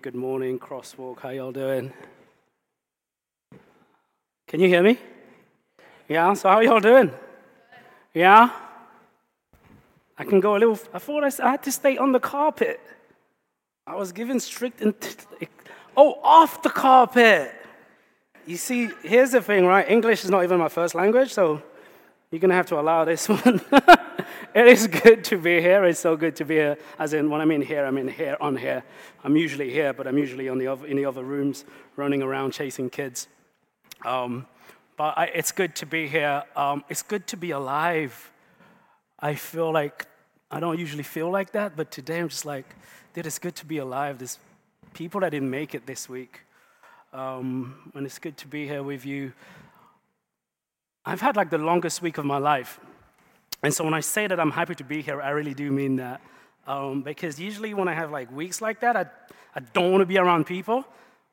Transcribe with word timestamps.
Good 0.00 0.14
morning, 0.14 0.60
Crosswalk. 0.60 1.20
How 1.20 1.30
y'all 1.30 1.50
doing? 1.50 1.92
Can 4.46 4.60
you 4.60 4.68
hear 4.68 4.82
me? 4.82 4.96
Yeah, 6.08 6.34
so 6.34 6.50
how 6.50 6.60
y'all 6.60 6.78
doing? 6.78 7.10
Yeah? 8.14 8.50
I 10.16 10.24
can 10.24 10.38
go 10.38 10.56
a 10.56 10.58
little, 10.58 10.78
I 10.94 11.00
thought 11.00 11.24
I, 11.24 11.44
I 11.44 11.50
had 11.52 11.62
to 11.64 11.72
stay 11.72 11.96
on 11.96 12.12
the 12.12 12.20
carpet. 12.20 12.80
I 13.88 13.96
was 13.96 14.12
given 14.12 14.38
strict, 14.38 14.82
and 14.82 14.94
oh, 15.96 16.20
off 16.22 16.62
the 16.62 16.70
carpet. 16.70 17.52
You 18.46 18.56
see, 18.56 18.90
here's 19.02 19.32
the 19.32 19.42
thing, 19.42 19.66
right? 19.66 19.88
English 19.90 20.22
is 20.22 20.30
not 20.30 20.44
even 20.44 20.60
my 20.60 20.68
first 20.68 20.94
language, 20.94 21.32
so 21.32 21.60
you're 22.30 22.40
going 22.40 22.50
to 22.50 22.56
have 22.56 22.66
to 22.66 22.78
allow 22.78 23.04
this 23.04 23.28
one. 23.28 23.60
it 24.54 24.66
is 24.66 24.86
good 24.86 25.24
to 25.24 25.36
be 25.36 25.60
here. 25.60 25.84
It's 25.84 26.00
so 26.00 26.16
good 26.16 26.36
to 26.36 26.44
be 26.44 26.56
here. 26.56 26.78
As 26.98 27.12
in, 27.12 27.30
when 27.30 27.40
I 27.40 27.44
mean 27.44 27.62
here, 27.62 27.84
I 27.84 27.90
mean 27.90 28.08
here, 28.08 28.36
on 28.40 28.56
here. 28.56 28.82
I'm 29.24 29.36
usually 29.36 29.70
here, 29.70 29.92
but 29.92 30.06
I'm 30.06 30.18
usually 30.18 30.48
the 30.48 30.66
other, 30.66 30.86
in 30.86 30.96
the 30.96 31.04
other 31.04 31.22
rooms, 31.22 31.64
running 31.96 32.22
around 32.22 32.52
chasing 32.52 32.90
kids. 32.90 33.28
Um, 34.04 34.46
but 34.96 35.16
I, 35.16 35.24
it's 35.26 35.52
good 35.52 35.74
to 35.76 35.86
be 35.86 36.08
here. 36.08 36.42
Um, 36.56 36.84
it's 36.88 37.02
good 37.02 37.26
to 37.28 37.36
be 37.36 37.52
alive. 37.52 38.32
I 39.20 39.34
feel 39.34 39.72
like 39.72 40.06
I 40.50 40.60
don't 40.60 40.78
usually 40.78 41.02
feel 41.02 41.30
like 41.30 41.52
that, 41.52 41.76
but 41.76 41.90
today 41.90 42.18
I'm 42.18 42.28
just 42.28 42.44
like, 42.44 42.66
dude, 43.14 43.26
it's 43.26 43.38
good 43.38 43.54
to 43.56 43.66
be 43.66 43.78
alive. 43.78 44.18
There's 44.18 44.38
people 44.94 45.20
that 45.20 45.30
didn't 45.30 45.50
make 45.50 45.74
it 45.74 45.86
this 45.86 46.08
week. 46.08 46.40
Um, 47.12 47.92
and 47.94 48.06
it's 48.06 48.18
good 48.18 48.36
to 48.38 48.48
be 48.48 48.66
here 48.66 48.82
with 48.82 49.06
you. 49.06 49.32
I've 51.04 51.20
had 51.20 51.36
like 51.36 51.50
the 51.50 51.58
longest 51.58 52.02
week 52.02 52.18
of 52.18 52.24
my 52.24 52.38
life. 52.38 52.80
And 53.62 53.74
so 53.74 53.84
when 53.84 53.94
I 53.94 54.00
say 54.00 54.26
that 54.26 54.38
I'm 54.38 54.50
happy 54.50 54.74
to 54.76 54.84
be 54.84 55.02
here, 55.02 55.20
I 55.20 55.30
really 55.30 55.54
do 55.54 55.70
mean 55.70 55.96
that. 55.96 56.20
Um, 56.66 57.02
because 57.02 57.40
usually 57.40 57.74
when 57.74 57.88
I 57.88 57.94
have 57.94 58.10
like 58.10 58.30
weeks 58.30 58.60
like 58.60 58.80
that, 58.80 58.96
I, 58.96 59.06
I 59.54 59.60
don't 59.60 59.90
want 59.90 60.02
to 60.02 60.06
be 60.06 60.18
around 60.18 60.44
people. 60.44 60.84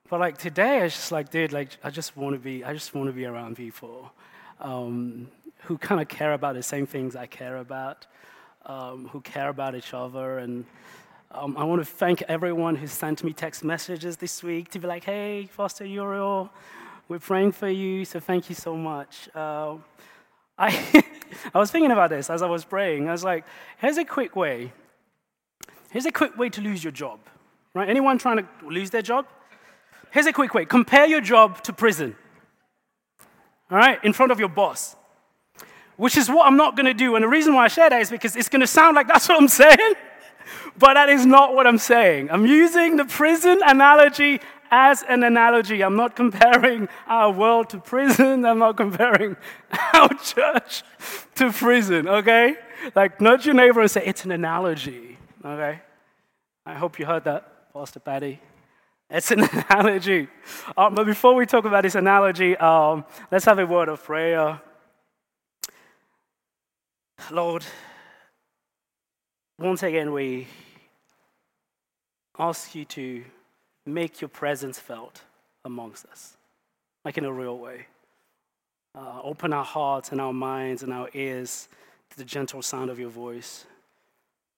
But 0.10 0.20
like 0.20 0.38
today, 0.38 0.86
it's 0.86 0.96
just 0.96 1.12
like, 1.12 1.30
dude, 1.30 1.52
like 1.52 1.70
I 1.84 1.90
just 1.90 2.16
want 2.16 2.36
to 2.36 2.40
be, 2.40 2.64
I 2.64 2.74
just 2.74 2.94
want 2.96 3.08
to 3.08 3.14
be 3.14 3.26
around 3.26 3.58
people 3.58 4.12
um, 4.60 5.28
who 5.64 5.78
kind 5.78 6.02
of 6.02 6.08
care 6.08 6.34
about 6.34 6.56
the 6.56 6.64
same 6.64 6.86
things 6.86 7.16
I 7.16 7.26
care 7.26 7.58
about, 7.58 8.06
um, 8.66 9.08
who 9.10 9.22
care 9.22 9.50
about 9.50 9.76
each 9.76 9.94
other. 9.94 10.40
And 10.40 10.66
um, 11.32 11.58
I 11.58 11.64
want 11.64 11.82
to 11.82 11.86
thank 11.86 12.22
everyone 12.24 12.76
who 12.76 12.88
sent 12.88 13.24
me 13.24 13.34
text 13.34 13.64
messages 13.64 14.18
this 14.18 14.42
week 14.42 14.70
to 14.72 14.80
be 14.80 14.88
like, 14.88 15.04
hey, 15.04 15.50
Pastor 15.56 15.86
Uriel, 15.86 16.50
we're 17.08 17.20
praying 17.20 17.52
for 17.52 17.70
you, 17.70 18.06
so 18.06 18.20
thank 18.20 18.50
you 18.50 18.56
so 18.56 18.76
much. 18.76 19.30
Uh, 19.36 19.76
I, 20.58 21.04
I 21.54 21.60
was 21.60 21.72
thinking 21.72 21.92
about 21.92 22.10
this 22.10 22.30
as 22.30 22.42
I 22.42 22.48
was 22.48 22.66
praying. 22.66 23.08
I 23.08 23.12
was 23.12 23.24
like, 23.24 23.46
here's 23.78 23.98
a 23.98 24.06
quick 24.06 24.36
way. 24.36 24.74
Here's 25.90 26.06
a 26.06 26.12
quick 26.12 26.38
way 26.38 26.50
to 26.50 26.62
lose 26.62 26.84
your 26.84 26.92
job. 26.92 27.20
Right? 27.74 27.90
Anyone 27.90 28.18
trying 28.18 28.38
to 28.38 28.48
lose 28.68 28.90
their 28.90 29.02
job? 29.02 29.28
Here's 30.12 30.26
a 30.26 30.34
quick 30.34 30.54
way. 30.54 30.66
Compare 30.66 31.08
your 31.08 31.22
job 31.22 31.62
to 31.64 31.74
prison. 31.74 32.16
All 33.70 33.78
right? 33.78 34.04
In 34.04 34.14
front 34.14 34.32
of 34.32 34.40
your 34.40 34.50
boss. 34.50 34.96
Which 35.98 36.18
is 36.18 36.30
what 36.30 36.48
I'm 36.48 36.58
not 36.58 36.76
going 36.76 36.86
to 36.86 36.94
do. 36.94 37.16
And 37.16 37.24
the 37.24 37.28
reason 37.28 37.54
why 37.54 37.66
I 37.66 37.68
share 37.68 37.90
that 37.90 38.02
is 38.02 38.10
because 38.10 38.36
it's 38.36 38.50
going 38.50 38.62
to 38.62 38.68
sound 38.68 38.96
like 38.96 39.08
that's 39.14 39.28
what 39.30 39.42
I'm 39.42 39.48
saying. 39.48 39.96
But 40.78 40.96
that 40.96 41.10
is 41.10 41.26
not 41.26 41.56
what 41.56 41.66
I'm 41.66 41.78
saying. 41.78 42.30
I'm 42.30 42.46
using 42.46 42.98
the 42.98 43.06
prison 43.06 43.62
analogy 43.66 44.42
as 44.72 45.04
an 45.04 45.24
analogy. 45.24 45.84
I'm 45.84 45.96
not 45.96 46.16
comparing 46.16 46.88
our 47.08 47.32
world 47.32 47.70
to 47.70 47.80
prison. 47.80 48.46
I'm 48.46 48.60
not 48.60 48.78
comparing 48.78 49.38
our 49.94 50.14
church 50.16 50.84
to 51.36 51.52
prison, 51.52 52.08
okay? 52.08 52.56
Like, 52.96 53.22
nudge 53.22 53.46
your 53.46 53.56
neighbor 53.56 53.82
and 53.82 53.90
say, 53.90 54.04
it's 54.06 54.26
an 54.26 54.32
analogy, 54.32 55.18
okay? 55.44 55.82
I 56.66 56.74
hope 56.74 57.00
you 57.00 57.06
heard 57.06 57.24
that, 57.26 57.74
Pastor 57.74 58.00
Patty. 58.00 58.40
It's 59.10 59.32
an 59.32 59.42
analogy. 59.70 60.28
Um, 60.78 60.96
but 60.96 61.06
before 61.06 61.36
we 61.36 61.46
talk 61.46 61.66
about 61.66 61.84
this 61.84 61.96
analogy, 61.96 62.58
um, 62.58 63.06
let's 63.32 63.46
have 63.46 63.60
a 63.60 63.66
word 63.66 63.90
of 63.90 64.04
prayer. 64.04 64.62
Lord, 67.32 67.64
once 69.58 69.84
again, 69.84 70.12
we 70.12 70.48
ask 72.38 72.76
you 72.76 72.86
to 72.86 73.24
make 73.86 74.22
your 74.22 74.30
presence 74.30 74.80
felt 74.80 75.22
amongst 75.64 76.06
us, 76.06 76.38
like 77.04 77.18
in 77.18 77.26
a 77.26 77.32
real 77.32 77.58
way. 77.58 77.88
Uh, 78.96 79.22
open 79.24 79.54
our 79.54 79.66
hearts 79.66 80.12
and 80.12 80.22
our 80.22 80.34
minds 80.34 80.82
and 80.82 80.94
our 80.94 81.10
ears 81.14 81.68
to 82.10 82.18
the 82.18 82.24
gentle 82.24 82.62
sound 82.62 82.90
of 82.90 83.00
your 83.00 83.10
voice. 83.10 83.66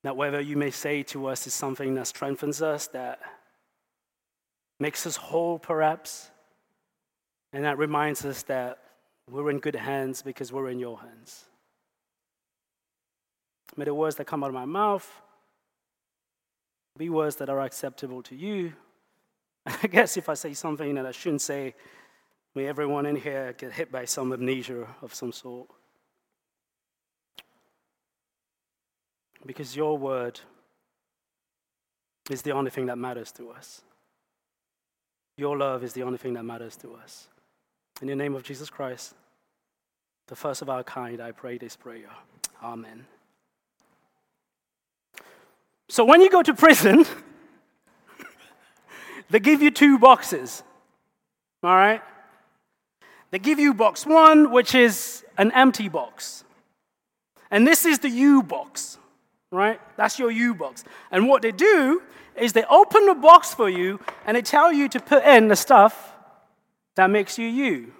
That 0.03 0.15
whatever 0.15 0.39
you 0.39 0.55
may 0.55 0.71
say 0.71 1.03
to 1.03 1.27
us 1.27 1.47
is 1.47 1.53
something 1.53 1.95
that 1.95 2.07
strengthens 2.07 2.61
us, 2.61 2.87
that 2.87 3.19
makes 4.79 5.07
us 5.07 5.15
whole, 5.15 5.57
perhaps, 5.57 6.29
and 7.51 7.63
that 7.63 7.77
reminds 7.77 8.23
us 8.23 8.43
that 8.43 8.79
we're 9.29 9.49
in 9.49 9.59
good 9.59 9.75
hands 9.75 10.21
because 10.21 10.53
we're 10.53 10.69
in 10.69 10.79
your 10.79 10.99
hands. 10.99 11.45
May 13.75 13.85
the 13.85 13.93
words 13.93 14.15
that 14.17 14.25
come 14.25 14.43
out 14.43 14.49
of 14.49 14.53
my 14.53 14.65
mouth 14.65 15.09
be 16.97 17.09
words 17.09 17.35
that 17.37 17.49
are 17.49 17.61
acceptable 17.61 18.23
to 18.23 18.35
you 18.35 18.73
I 19.83 19.87
guess 19.87 20.17
if 20.17 20.29
I 20.29 20.33
say 20.33 20.53
something 20.53 20.95
that 20.95 21.05
I 21.05 21.11
shouldn't 21.11 21.41
say, 21.41 21.75
may 22.55 22.67
everyone 22.67 23.05
in 23.05 23.15
here 23.15 23.53
get 23.57 23.73
hit 23.73 23.91
by 23.91 24.05
some 24.05 24.31
amnesia 24.31 24.87
of 25.01 25.13
some 25.13 25.31
sort. 25.31 25.67
Because 29.45 29.75
your 29.75 29.97
word 29.97 30.39
is 32.29 32.41
the 32.41 32.51
only 32.51 32.71
thing 32.71 32.85
that 32.87 32.97
matters 32.97 33.31
to 33.33 33.49
us. 33.49 33.81
Your 35.37 35.57
love 35.57 35.83
is 35.83 35.93
the 35.93 36.03
only 36.03 36.17
thing 36.17 36.33
that 36.33 36.43
matters 36.43 36.75
to 36.77 36.95
us. 36.95 37.27
In 38.01 38.07
the 38.07 38.15
name 38.15 38.35
of 38.35 38.43
Jesus 38.43 38.69
Christ, 38.69 39.13
the 40.27 40.35
first 40.35 40.61
of 40.61 40.69
our 40.69 40.83
kind, 40.83 41.21
I 41.21 41.31
pray 41.31 41.57
this 41.57 41.75
prayer. 41.75 42.09
Amen. 42.63 43.05
So 45.89 46.03
when 46.03 46.21
you 46.21 46.29
go 46.29 46.41
to 46.41 46.53
prison, 46.53 47.05
They 49.29 49.39
give 49.39 49.61
you 49.61 49.71
two 49.71 49.99
boxes. 49.99 50.63
All 51.63 51.75
right? 51.75 52.01
They 53.31 53.39
give 53.39 53.59
you 53.59 53.73
box 53.73 54.05
one, 54.05 54.51
which 54.51 54.73
is 54.73 55.25
an 55.37 55.51
empty 55.51 55.89
box. 55.89 56.43
And 57.51 57.65
this 57.67 57.85
is 57.85 57.99
the 57.99 58.09
U 58.09 58.43
box, 58.43 58.97
right? 59.51 59.79
That's 59.97 60.19
your 60.19 60.31
U 60.31 60.53
box. 60.53 60.83
And 61.11 61.27
what 61.27 61.41
they 61.41 61.51
do 61.51 62.01
is 62.35 62.53
they 62.53 62.63
open 62.65 63.05
the 63.05 63.15
box 63.15 63.53
for 63.53 63.69
you 63.69 63.99
and 64.25 64.37
they 64.37 64.41
tell 64.41 64.71
you 64.71 64.87
to 64.89 64.99
put 64.99 65.23
in 65.25 65.47
the 65.47 65.55
stuff 65.55 66.13
that 66.95 67.09
makes 67.09 67.37
you 67.37 67.47
you. 67.47 67.93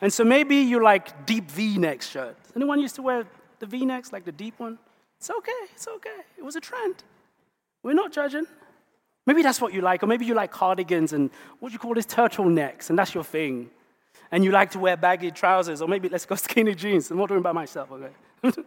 And 0.00 0.12
so 0.12 0.24
maybe 0.24 0.56
you 0.56 0.82
like 0.82 1.26
deep 1.26 1.50
V 1.50 1.78
neck 1.78 2.02
shirts. 2.02 2.52
Anyone 2.54 2.80
used 2.80 2.94
to 2.96 3.02
wear 3.02 3.26
the 3.58 3.66
V 3.66 3.86
necks, 3.86 4.12
like 4.12 4.24
the 4.24 4.32
deep 4.32 4.58
one? 4.58 4.78
It's 5.18 5.30
okay, 5.30 5.52
it's 5.72 5.88
okay. 5.88 6.20
It 6.36 6.44
was 6.44 6.56
a 6.56 6.60
trend. 6.60 7.02
We're 7.82 7.94
not 7.94 8.12
judging. 8.12 8.46
Maybe 9.26 9.42
that's 9.42 9.60
what 9.60 9.74
you 9.74 9.80
like, 9.80 10.04
or 10.04 10.06
maybe 10.06 10.24
you 10.24 10.34
like 10.34 10.52
cardigans 10.52 11.12
and 11.12 11.30
what 11.58 11.70
do 11.70 11.72
you 11.72 11.78
call 11.80 11.94
this 11.94 12.06
turtlenecks, 12.06 12.90
and 12.90 12.98
that's 12.98 13.12
your 13.12 13.24
thing. 13.24 13.70
And 14.30 14.44
you 14.44 14.52
like 14.52 14.70
to 14.72 14.78
wear 14.78 14.96
baggy 14.96 15.30
trousers, 15.32 15.82
or 15.82 15.88
maybe 15.88 16.08
let's 16.08 16.26
go 16.26 16.34
skinny 16.36 16.74
jeans. 16.74 17.10
I'm 17.10 17.16
not 17.18 17.28
talking 17.28 17.38
about 17.38 17.54
myself, 17.54 17.90
okay? 17.92 18.12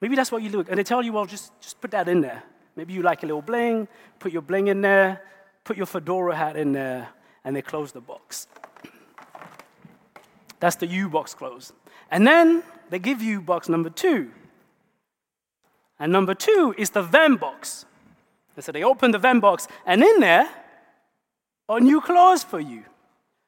maybe 0.00 0.16
that's 0.16 0.32
what 0.32 0.42
you 0.42 0.50
look. 0.50 0.68
And 0.68 0.78
they 0.78 0.84
tell 0.84 1.02
you, 1.02 1.12
well, 1.12 1.26
just, 1.26 1.52
just 1.60 1.80
put 1.80 1.92
that 1.92 2.08
in 2.08 2.20
there. 2.20 2.42
Maybe 2.74 2.92
you 2.92 3.02
like 3.02 3.22
a 3.22 3.26
little 3.26 3.42
bling, 3.42 3.86
put 4.18 4.32
your 4.32 4.42
bling 4.42 4.66
in 4.66 4.80
there, 4.80 5.22
put 5.62 5.76
your 5.76 5.86
fedora 5.86 6.34
hat 6.34 6.56
in 6.56 6.72
there, 6.72 7.08
and 7.44 7.54
they 7.54 7.62
close 7.62 7.92
the 7.92 8.00
box. 8.00 8.48
That's 10.60 10.76
the 10.76 10.86
U 10.86 11.08
box 11.08 11.34
closed. 11.34 11.72
And 12.10 12.26
then 12.26 12.62
they 12.90 12.98
give 12.98 13.22
you 13.22 13.40
box 13.40 13.68
number 13.68 13.90
two. 13.90 14.30
And 15.98 16.10
number 16.10 16.34
two 16.34 16.74
is 16.76 16.90
the 16.90 17.02
them 17.02 17.36
box. 17.36 17.84
And 18.56 18.64
so 18.64 18.72
they 18.72 18.82
open 18.82 19.10
the 19.10 19.18
van 19.18 19.40
box, 19.40 19.66
and 19.86 20.02
in 20.02 20.20
there 20.20 20.48
are 21.68 21.80
new 21.80 22.00
clothes 22.00 22.44
for 22.44 22.60
you, 22.60 22.84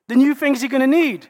the 0.08 0.14
new 0.14 0.34
things 0.34 0.62
you're 0.62 0.70
gonna 0.70 0.86
need. 0.86 1.28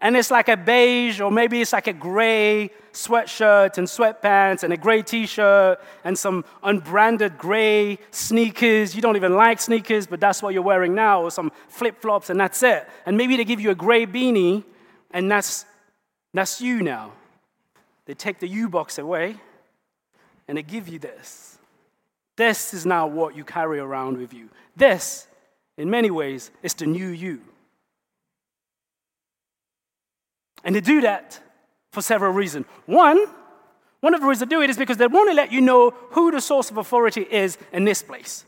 And 0.00 0.16
it's 0.16 0.30
like 0.30 0.48
a 0.48 0.56
beige, 0.56 1.20
or 1.20 1.30
maybe 1.30 1.60
it's 1.60 1.72
like 1.72 1.86
a 1.86 1.92
gray 1.92 2.70
sweatshirt 2.92 3.78
and 3.78 3.86
sweatpants 3.86 4.62
and 4.62 4.72
a 4.72 4.76
gray 4.76 5.02
t 5.02 5.26
shirt 5.26 5.78
and 6.04 6.18
some 6.18 6.44
unbranded 6.62 7.38
gray 7.38 7.98
sneakers. 8.10 8.94
You 8.94 9.00
don't 9.00 9.16
even 9.16 9.34
like 9.34 9.58
sneakers, 9.58 10.06
but 10.06 10.20
that's 10.20 10.42
what 10.42 10.52
you're 10.52 10.62
wearing 10.62 10.94
now, 10.94 11.22
or 11.22 11.30
some 11.30 11.50
flip 11.68 12.00
flops, 12.00 12.28
and 12.28 12.38
that's 12.38 12.62
it. 12.62 12.86
And 13.06 13.16
maybe 13.16 13.36
they 13.36 13.44
give 13.44 13.60
you 13.60 13.70
a 13.70 13.74
gray 13.74 14.06
beanie, 14.06 14.64
and 15.10 15.30
that's, 15.30 15.64
that's 16.34 16.60
you 16.60 16.82
now. 16.82 17.12
They 18.04 18.14
take 18.14 18.38
the 18.38 18.48
U 18.48 18.68
box 18.68 18.98
away, 18.98 19.36
and 20.46 20.58
they 20.58 20.62
give 20.62 20.88
you 20.88 20.98
this. 20.98 21.58
This 22.36 22.74
is 22.74 22.84
now 22.84 23.06
what 23.06 23.36
you 23.36 23.44
carry 23.44 23.78
around 23.78 24.18
with 24.18 24.34
you. 24.34 24.50
This, 24.76 25.26
in 25.76 25.90
many 25.90 26.10
ways, 26.10 26.50
is 26.62 26.74
the 26.74 26.86
new 26.86 27.08
you. 27.08 27.40
And 30.64 30.74
they 30.74 30.80
do 30.80 31.00
that 31.02 31.40
for 31.92 32.02
several 32.02 32.32
reasons. 32.32 32.66
One, 32.84 33.24
one 34.00 34.14
of 34.14 34.20
the 34.20 34.26
reasons 34.26 34.48
they 34.48 34.56
do 34.56 34.62
it 34.62 34.68
is 34.68 34.76
because 34.76 34.98
they 34.98 35.06
want 35.06 35.30
to 35.30 35.34
let 35.34 35.50
you 35.50 35.60
know 35.60 35.94
who 36.10 36.30
the 36.30 36.40
source 36.40 36.70
of 36.70 36.76
authority 36.76 37.22
is 37.22 37.56
in 37.72 37.84
this 37.84 38.02
place. 38.02 38.44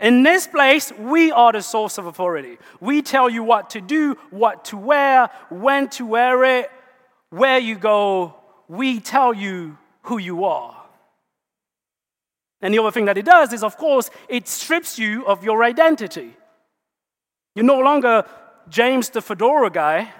In 0.00 0.22
this 0.22 0.46
place, 0.46 0.92
we 0.98 1.30
are 1.30 1.52
the 1.52 1.62
source 1.62 1.98
of 1.98 2.06
authority. 2.06 2.58
We 2.80 3.02
tell 3.02 3.28
you 3.28 3.42
what 3.42 3.70
to 3.70 3.80
do, 3.80 4.16
what 4.30 4.64
to 4.66 4.76
wear, 4.76 5.30
when 5.50 5.88
to 5.90 6.06
wear 6.06 6.44
it, 6.44 6.70
where 7.28 7.58
you 7.58 7.76
go. 7.76 8.34
We 8.68 9.00
tell 9.00 9.34
you 9.34 9.76
who 10.02 10.18
you 10.18 10.44
are. 10.44 10.79
And 12.62 12.74
the 12.74 12.78
other 12.78 12.90
thing 12.90 13.06
that 13.06 13.16
it 13.16 13.24
does 13.24 13.52
is, 13.52 13.62
of 13.62 13.76
course, 13.76 14.10
it 14.28 14.46
strips 14.46 14.98
you 14.98 15.26
of 15.26 15.44
your 15.44 15.64
identity. 15.64 16.36
You're 17.54 17.64
no 17.64 17.78
longer 17.78 18.24
James 18.68 19.08
the 19.08 19.22
fedora 19.22 19.70
guy. 19.70 20.12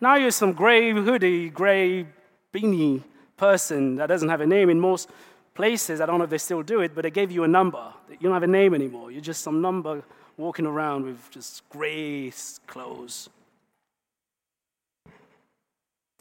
Now 0.00 0.14
you're 0.14 0.30
some 0.30 0.52
gray 0.52 0.92
hoodie, 0.92 1.50
gray 1.50 2.06
beanie 2.52 3.02
person 3.36 3.96
that 3.96 4.06
doesn't 4.06 4.28
have 4.28 4.40
a 4.40 4.46
name 4.46 4.70
in 4.70 4.80
most 4.80 5.10
places. 5.54 6.00
I 6.00 6.06
don't 6.06 6.18
know 6.18 6.24
if 6.24 6.30
they 6.30 6.38
still 6.38 6.62
do 6.62 6.80
it, 6.80 6.94
but 6.94 7.02
they 7.02 7.10
gave 7.10 7.30
you 7.30 7.44
a 7.44 7.48
number. 7.48 7.92
You 8.08 8.18
don't 8.22 8.32
have 8.32 8.42
a 8.42 8.46
name 8.46 8.74
anymore. 8.74 9.10
You're 9.10 9.20
just 9.20 9.42
some 9.42 9.60
number 9.60 10.02
walking 10.36 10.66
around 10.66 11.04
with 11.04 11.30
just 11.30 11.68
gray 11.68 12.32
clothes. 12.66 13.28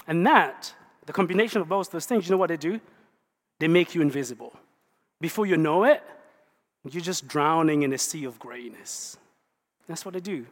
And 0.08 0.26
that, 0.26 0.74
the 1.06 1.14
combination 1.14 1.62
of 1.62 1.70
both 1.70 1.92
those 1.92 2.06
things, 2.06 2.26
you 2.26 2.32
know 2.32 2.38
what 2.38 2.50
they 2.50 2.58
do? 2.58 2.82
They 3.60 3.68
make 3.68 3.96
you 3.96 4.02
invisible. 4.02 4.54
Before 5.22 5.46
you 5.46 5.58
know 5.58 5.84
it, 5.84 6.02
you're 6.90 7.04
just 7.04 7.28
drowning 7.28 7.84
in 7.84 7.94
a 7.94 7.98
sea 7.98 8.26
of 8.26 8.40
grayness. 8.40 9.18
That's 9.88 10.06
what 10.06 10.14
they 10.14 10.20
do. 10.20 10.46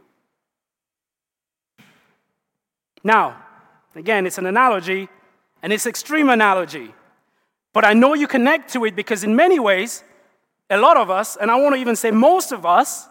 Now, 3.04 3.38
again, 3.96 4.26
it's 4.26 4.38
an 4.38 4.46
analogy, 4.46 5.08
and 5.62 5.72
it's 5.72 5.86
extreme 5.86 6.30
analogy. 6.30 6.94
But 7.74 7.86
I 7.86 7.94
know 7.94 8.14
you 8.14 8.28
connect 8.28 8.74
to 8.74 8.86
it 8.86 8.96
because 8.96 9.24
in 9.24 9.36
many 9.36 9.60
ways, 9.60 10.04
a 10.70 10.78
lot 10.78 10.98
of 10.98 11.10
us, 11.10 11.38
and 11.38 11.50
I 11.50 11.56
want 11.56 11.76
to 11.76 11.82
even 11.82 11.96
say 11.96 12.12
most 12.12 12.52
of 12.52 12.66
us, 12.66 13.08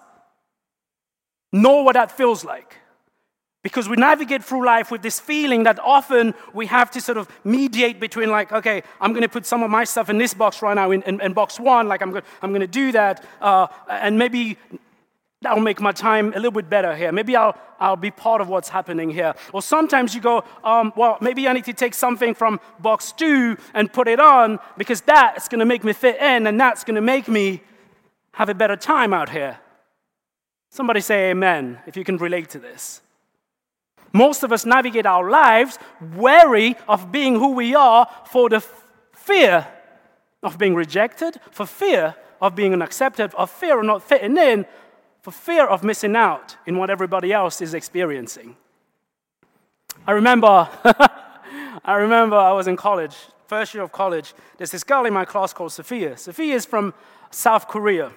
know 1.52 1.82
what 1.82 1.94
that 1.94 2.10
feels 2.10 2.44
like. 2.44 2.76
Because 3.66 3.88
we 3.88 3.96
navigate 3.96 4.44
through 4.44 4.64
life 4.64 4.92
with 4.92 5.02
this 5.02 5.18
feeling 5.18 5.64
that 5.64 5.80
often 5.80 6.34
we 6.54 6.66
have 6.66 6.88
to 6.92 7.00
sort 7.00 7.18
of 7.18 7.28
mediate 7.42 7.98
between, 7.98 8.30
like, 8.30 8.52
okay, 8.52 8.84
I'm 9.00 9.10
going 9.10 9.24
to 9.24 9.28
put 9.28 9.44
some 9.44 9.64
of 9.64 9.70
my 9.72 9.82
stuff 9.82 10.08
in 10.08 10.18
this 10.18 10.34
box 10.34 10.62
right 10.62 10.74
now, 10.74 10.92
in, 10.92 11.02
in, 11.02 11.20
in 11.20 11.32
box 11.32 11.58
one, 11.58 11.88
like, 11.88 12.00
I'm 12.00 12.12
going 12.12 12.22
I'm 12.42 12.54
to 12.54 12.68
do 12.68 12.92
that. 12.92 13.24
Uh, 13.40 13.66
and 13.90 14.16
maybe 14.16 14.56
that'll 15.42 15.64
make 15.64 15.80
my 15.80 15.90
time 15.90 16.28
a 16.34 16.36
little 16.36 16.52
bit 16.52 16.70
better 16.70 16.94
here. 16.94 17.10
Maybe 17.10 17.34
I'll, 17.34 17.58
I'll 17.80 17.96
be 17.96 18.12
part 18.12 18.40
of 18.40 18.48
what's 18.48 18.68
happening 18.68 19.10
here. 19.10 19.34
Or 19.52 19.60
sometimes 19.60 20.14
you 20.14 20.20
go, 20.20 20.44
um, 20.62 20.92
well, 20.94 21.18
maybe 21.20 21.48
I 21.48 21.52
need 21.52 21.64
to 21.64 21.72
take 21.72 21.94
something 21.94 22.36
from 22.36 22.60
box 22.78 23.10
two 23.10 23.56
and 23.74 23.92
put 23.92 24.06
it 24.06 24.20
on 24.20 24.60
because 24.78 25.00
that's 25.00 25.48
going 25.48 25.58
to 25.58 25.66
make 25.66 25.82
me 25.82 25.92
fit 25.92 26.20
in 26.20 26.46
and 26.46 26.60
that's 26.60 26.84
going 26.84 26.94
to 26.94 27.00
make 27.00 27.26
me 27.26 27.62
have 28.34 28.48
a 28.48 28.54
better 28.54 28.76
time 28.76 29.12
out 29.12 29.30
here. 29.30 29.58
Somebody 30.70 31.00
say 31.00 31.30
amen 31.32 31.80
if 31.84 31.96
you 31.96 32.04
can 32.04 32.16
relate 32.16 32.48
to 32.50 32.60
this. 32.60 33.00
Most 34.16 34.42
of 34.42 34.50
us 34.50 34.64
navigate 34.64 35.04
our 35.04 35.28
lives 35.28 35.78
wary 36.14 36.74
of 36.88 37.12
being 37.12 37.34
who 37.34 37.52
we 37.52 37.74
are 37.74 38.08
for 38.24 38.48
the 38.48 38.64
fear 39.12 39.68
of 40.42 40.56
being 40.56 40.74
rejected, 40.74 41.38
for 41.50 41.66
fear 41.66 42.14
of 42.40 42.54
being 42.54 42.72
unaccepted, 42.72 43.32
for 43.32 43.46
fear 43.46 43.78
of 43.78 43.84
not 43.84 44.02
fitting 44.02 44.38
in, 44.38 44.64
for 45.20 45.32
fear 45.32 45.66
of 45.66 45.84
missing 45.84 46.16
out 46.16 46.56
in 46.66 46.78
what 46.78 46.88
everybody 46.88 47.30
else 47.30 47.60
is 47.60 47.74
experiencing. 47.74 48.56
I 50.06 50.12
remember, 50.12 50.46
I 51.84 51.94
remember 51.96 52.36
I 52.36 52.52
was 52.52 52.68
in 52.68 52.76
college, 52.76 53.16
first 53.46 53.74
year 53.74 53.82
of 53.82 53.92
college. 53.92 54.32
There's 54.56 54.70
this 54.70 54.84
girl 54.84 55.04
in 55.04 55.12
my 55.12 55.26
class 55.26 55.52
called 55.52 55.72
Sophia. 55.72 56.16
Sophia 56.16 56.54
is 56.54 56.64
from 56.64 56.94
South 57.30 57.68
Korea. 57.68 58.12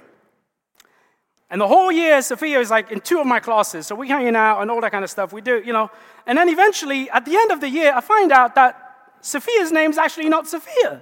And 1.50 1.60
the 1.60 1.68
whole 1.68 1.92
year, 1.92 2.22
Sophia 2.22 2.60
is 2.60 2.70
like 2.70 2.92
in 2.92 3.00
two 3.02 3.20
of 3.20 3.26
my 3.26 3.40
classes. 3.40 3.88
So 3.88 3.96
we're 3.96 4.08
hanging 4.08 4.36
out 4.36 4.62
and 4.62 4.70
all 4.70 4.82
that 4.82 4.92
kind 4.92 5.04
of 5.04 5.10
stuff. 5.10 5.34
We 5.34 5.42
do, 5.42 5.62
you 5.66 5.74
know. 5.74 5.90
And 6.28 6.38
then 6.38 6.48
eventually, 6.48 7.10
at 7.10 7.26
the 7.26 7.36
end 7.36 7.52
of 7.52 7.60
the 7.60 7.70
year, 7.70 7.92
I 7.96 8.02
find 8.02 8.32
out 8.32 8.54
that 8.56 8.90
Sophia's 9.22 9.72
name 9.72 9.90
is 9.90 9.98
actually 9.98 10.30
not 10.30 10.48
Sophia. 10.48 11.02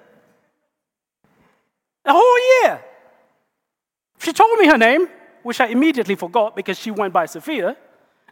The 2.05 2.13
whole 2.13 2.63
year. 2.63 2.81
She 4.19 4.31
told 4.31 4.57
me 4.57 4.67
her 4.67 4.77
name, 4.77 5.09
which 5.43 5.59
I 5.59 5.67
immediately 5.67 6.15
forgot 6.15 6.55
because 6.55 6.79
she 6.79 6.91
went 6.91 7.13
by 7.13 7.25
Sophia. 7.25 7.75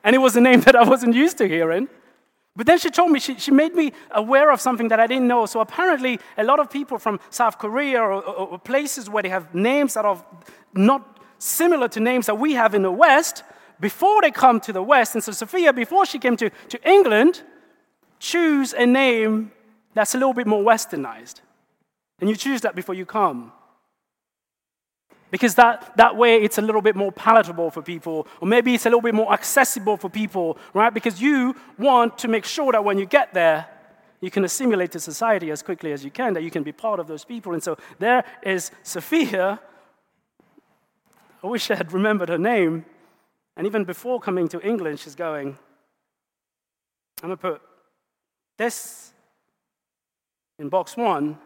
And 0.03 0.15
it 0.15 0.19
was 0.19 0.38
a 0.38 0.41
name 0.41 0.62
that 0.67 0.75
I 0.75 0.88
wasn't 0.88 1.15
used 1.15 1.38
to 1.39 1.47
hearing. 1.47 1.89
But 2.56 2.67
then 2.67 2.79
she 2.79 2.89
told 2.89 3.12
me, 3.12 3.19
she, 3.19 3.38
she 3.38 3.51
made 3.51 3.75
me 3.75 3.91
aware 4.12 4.50
of 4.51 4.62
something 4.62 4.88
that 4.88 5.01
I 5.01 5.07
didn't 5.07 5.27
know. 5.27 5.45
So 5.45 5.59
apparently, 5.59 6.19
a 6.38 6.44
lot 6.45 6.62
of 6.62 6.69
people 6.69 6.97
from 6.97 7.19
South 7.29 7.57
Korea 7.57 8.01
or, 8.01 8.13
or, 8.13 8.47
or 8.51 8.59
places 8.59 9.09
where 9.09 9.21
they 9.21 9.29
have 9.29 9.53
names 9.53 9.95
that 9.95 10.06
are 10.06 10.23
not 10.73 11.14
similar 11.37 11.87
to 11.89 11.99
names 11.99 12.25
that 12.25 12.39
we 12.39 12.53
have 12.53 12.73
in 12.73 12.81
the 12.81 12.91
West, 12.91 13.43
before 13.79 14.21
they 14.21 14.31
come 14.31 14.59
to 14.61 14.73
the 14.73 14.83
West, 14.83 15.15
and 15.15 15.23
so 15.23 15.31
Sophia, 15.31 15.73
before 15.73 16.05
she 16.05 16.19
came 16.19 16.37
to, 16.37 16.49
to 16.69 16.89
England, 16.89 17.43
choose 18.19 18.73
a 18.73 18.85
name 18.85 19.51
that's 19.93 20.15
a 20.15 20.17
little 20.17 20.33
bit 20.33 20.47
more 20.47 20.63
westernized. 20.63 21.41
And 22.19 22.29
you 22.29 22.35
choose 22.35 22.61
that 22.61 22.75
before 22.75 22.95
you 22.95 23.05
come. 23.05 23.51
Because 25.31 25.55
that, 25.55 25.97
that 25.97 26.15
way 26.15 26.37
it's 26.37 26.57
a 26.57 26.61
little 26.61 26.81
bit 26.81 26.95
more 26.95 27.11
palatable 27.11 27.71
for 27.71 27.81
people, 27.81 28.27
or 28.39 28.47
maybe 28.47 28.73
it's 28.73 28.85
a 28.85 28.89
little 28.89 29.01
bit 29.01 29.15
more 29.15 29.33
accessible 29.33 29.97
for 29.97 30.09
people, 30.09 30.57
right? 30.73 30.93
Because 30.93 31.21
you 31.21 31.55
want 31.77 32.17
to 32.19 32.27
make 32.27 32.45
sure 32.45 32.71
that 32.71 32.83
when 32.83 32.97
you 32.97 33.05
get 33.05 33.33
there, 33.33 33.67
you 34.21 34.31
can 34.31 34.45
assimilate 34.45 34.91
to 34.91 34.99
society 34.99 35.51
as 35.51 35.61
quickly 35.61 35.91
as 35.91 36.05
you 36.05 36.11
can, 36.11 36.33
that 36.33 36.43
you 36.43 36.51
can 36.51 36.63
be 36.63 36.71
part 36.71 36.99
of 36.99 37.07
those 37.07 37.25
people. 37.25 37.53
And 37.53 37.61
so 37.61 37.77
there 37.99 38.23
is 38.43 38.71
Sophia 38.83 39.59
I 41.45 41.47
wish 41.47 41.69
I 41.69 41.75
had 41.75 41.94
remembered 41.94 42.30
her 42.30 42.39
name. 42.39 42.86
And 43.56 43.68
even 43.68 43.83
before 43.83 44.19
coming 44.19 44.47
to 44.47 44.59
England, 44.62 45.00
she's 45.00 45.13
going, 45.13 45.56
I'm 47.21 47.30
going 47.30 47.38
to 47.38 47.42
put 47.42 47.62
this 48.57 49.13
in 50.57 50.69
box 50.69 50.97
one, 50.97 51.38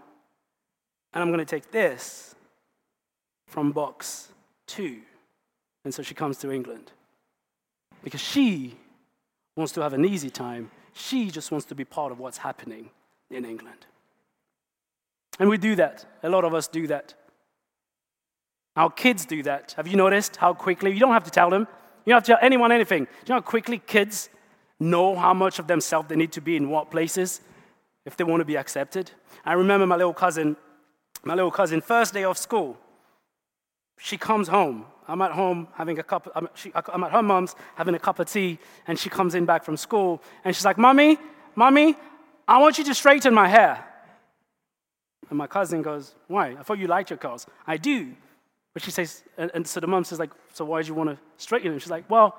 and 1.14 1.22
I'm 1.22 1.28
going 1.28 1.40
to 1.40 1.46
take 1.46 1.70
this 1.72 2.34
from 3.48 3.74
box 3.74 4.30
two. 4.68 5.02
And 5.84 5.94
so 5.94 6.02
she 6.02 6.14
comes 6.14 6.38
to 6.38 6.52
England 6.52 6.94
because 8.02 8.22
she 8.22 8.78
wants 9.58 9.74
to 9.74 9.82
have 9.82 9.92
an 9.92 10.06
easy 10.06 10.30
time. 10.30 10.72
She 10.94 11.30
just 11.30 11.52
wants 11.52 11.66
to 11.68 11.76
be 11.76 11.84
part 11.84 12.14
of 12.14 12.20
what's 12.20 12.38
happening 12.38 12.90
in 13.30 13.44
England. 13.44 13.86
And 15.40 15.50
we 15.50 15.58
do 15.58 15.76
that. 15.76 16.06
A 16.24 16.30
lot 16.30 16.46
of 16.46 16.54
us 16.54 16.70
do 16.70 16.88
that. 16.88 17.16
Our 18.80 18.90
kids 18.90 19.26
do 19.26 19.44
that. 19.44 19.74
Have 19.76 19.88
you 19.88 19.98
noticed 19.98 20.38
how 20.38 20.54
quickly? 20.54 20.94
You 20.94 21.02
don't 21.02 21.12
have 21.12 21.26
to 21.26 21.30
tell 21.30 21.50
them. 21.50 21.68
You 22.06 22.12
don't 22.12 22.16
have 22.16 22.24
to 22.24 22.32
tell 22.32 22.40
anyone 22.42 22.72
anything. 22.72 23.04
Do 23.04 23.10
you 23.26 23.30
know 23.30 23.36
how 23.36 23.42
quickly 23.42 23.78
kids 23.78 24.30
know 24.80 25.18
how 25.18 25.34
much 25.34 25.60
of 25.60 25.68
themselves 25.68 26.08
they 26.08 26.16
need 26.16 26.32
to 26.32 26.40
be 26.40 26.56
in 26.56 26.70
what 26.70 26.90
places 26.90 27.42
if 28.06 28.16
they 28.16 28.24
want 28.24 28.40
to 28.40 28.46
be 28.46 28.56
accepted? 28.56 29.12
I 29.44 29.52
remember 29.52 29.86
my 29.86 29.98
little 29.98 30.14
cousin, 30.14 30.56
my 31.26 31.36
little 31.36 31.52
cousin, 31.52 31.82
first 31.82 32.14
day 32.14 32.24
of 32.24 32.38
school. 32.38 32.78
She 33.98 34.18
comes 34.18 34.48
home. 34.48 34.86
I'm 35.10 35.22
at 35.24 35.34
home 35.34 35.68
having 35.74 36.00
a 36.00 36.04
cup. 36.04 36.32
I'm, 36.34 36.48
she, 36.54 36.72
I'm 36.74 37.04
at 37.04 37.12
her 37.12 37.22
mom's 37.22 37.56
having 37.76 37.96
a 37.96 38.00
cup 38.00 38.18
of 38.20 38.32
tea, 38.32 38.60
and 38.88 38.98
she 38.98 39.10
comes 39.10 39.36
in 39.36 39.44
back 39.44 39.66
from 39.66 39.76
school, 39.76 40.24
and 40.46 40.56
she's 40.56 40.64
like, 40.64 40.78
"Mommy, 40.78 41.18
mommy, 41.54 41.98
I 42.48 42.60
want 42.60 42.78
you 42.78 42.86
to 42.86 42.96
straighten 42.96 43.34
my 43.34 43.50
hair." 43.50 43.84
And 45.30 45.38
my 45.38 45.48
cousin 45.48 45.82
goes, 45.82 46.16
"Why? 46.28 46.56
I 46.58 46.64
thought 46.64 46.78
you 46.78 46.88
liked 46.88 47.10
your 47.10 47.18
curls." 47.18 47.46
I 47.68 47.76
do. 47.76 48.16
But 48.74 48.84
she 48.84 48.92
says, 48.92 49.24
and, 49.38 49.52
and 49.54 49.68
so 49.68 49.80
the 49.80 49.88
mom 49.88 50.04
says, 50.04 50.20
like, 50.20 50.32
so 50.54 50.66
why 50.66 50.82
do 50.82 50.88
you 50.88 50.94
want 50.94 51.10
to 51.10 51.18
straighten 51.38 51.72
them? 51.72 51.80
She's 51.80 51.90
like, 51.90 52.10
well, 52.10 52.36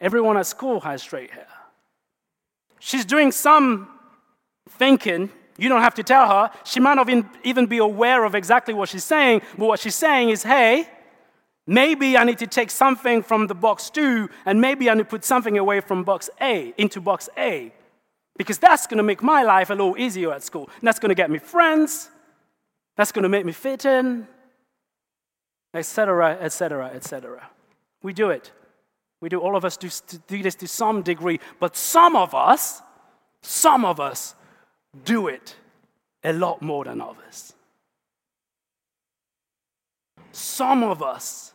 everyone 0.00 0.36
at 0.36 0.46
school 0.46 0.80
has 0.80 1.02
straight 1.02 1.30
hair. 1.30 1.46
She's 2.78 3.04
doing 3.04 3.32
some 3.32 3.88
thinking. 4.68 5.30
You 5.58 5.68
don't 5.68 5.82
have 5.82 5.94
to 5.94 6.02
tell 6.02 6.26
her. 6.28 6.50
She 6.64 6.80
might 6.80 6.94
not 6.94 7.08
even 7.44 7.66
be 7.66 7.78
aware 7.78 8.24
of 8.24 8.34
exactly 8.34 8.74
what 8.74 8.88
she's 8.88 9.04
saying, 9.04 9.42
but 9.58 9.66
what 9.66 9.80
she's 9.80 9.94
saying 9.94 10.30
is, 10.30 10.42
hey, 10.42 10.88
maybe 11.66 12.16
I 12.16 12.24
need 12.24 12.38
to 12.38 12.46
take 12.46 12.70
something 12.70 13.22
from 13.22 13.46
the 13.46 13.54
box 13.54 13.90
two, 13.90 14.28
and 14.46 14.60
maybe 14.60 14.88
I 14.88 14.94
need 14.94 15.04
to 15.04 15.08
put 15.08 15.24
something 15.24 15.58
away 15.58 15.80
from 15.80 16.02
box 16.02 16.30
A 16.40 16.74
into 16.78 17.00
box 17.00 17.28
A. 17.36 17.72
Because 18.38 18.56
that's 18.56 18.86
going 18.86 18.96
to 18.96 19.02
make 19.02 19.22
my 19.22 19.42
life 19.42 19.68
a 19.68 19.74
little 19.74 19.96
easier 19.98 20.32
at 20.32 20.42
school. 20.42 20.70
And 20.80 20.88
that's 20.88 20.98
going 20.98 21.10
to 21.10 21.14
get 21.14 21.30
me 21.30 21.38
friends. 21.38 22.08
That's 22.96 23.12
going 23.12 23.24
to 23.24 23.28
make 23.28 23.44
me 23.44 23.52
fit 23.52 23.84
in 23.84 24.26
etc., 25.74 26.36
etc., 26.40 26.90
etc. 26.94 27.50
We 28.02 28.12
do 28.12 28.30
it. 28.30 28.52
We 29.20 29.28
do, 29.28 29.38
all 29.38 29.56
of 29.56 29.64
us 29.64 29.76
do, 29.76 29.88
do 30.26 30.42
this 30.42 30.56
to 30.56 30.68
some 30.68 31.02
degree, 31.02 31.38
but 31.60 31.76
some 31.76 32.16
of 32.16 32.34
us, 32.34 32.82
some 33.40 33.84
of 33.84 34.00
us 34.00 34.34
do 35.04 35.28
it 35.28 35.56
a 36.24 36.32
lot 36.32 36.60
more 36.60 36.84
than 36.84 37.00
others. 37.00 37.54
Some 40.32 40.82
of 40.82 41.02
us 41.02 41.52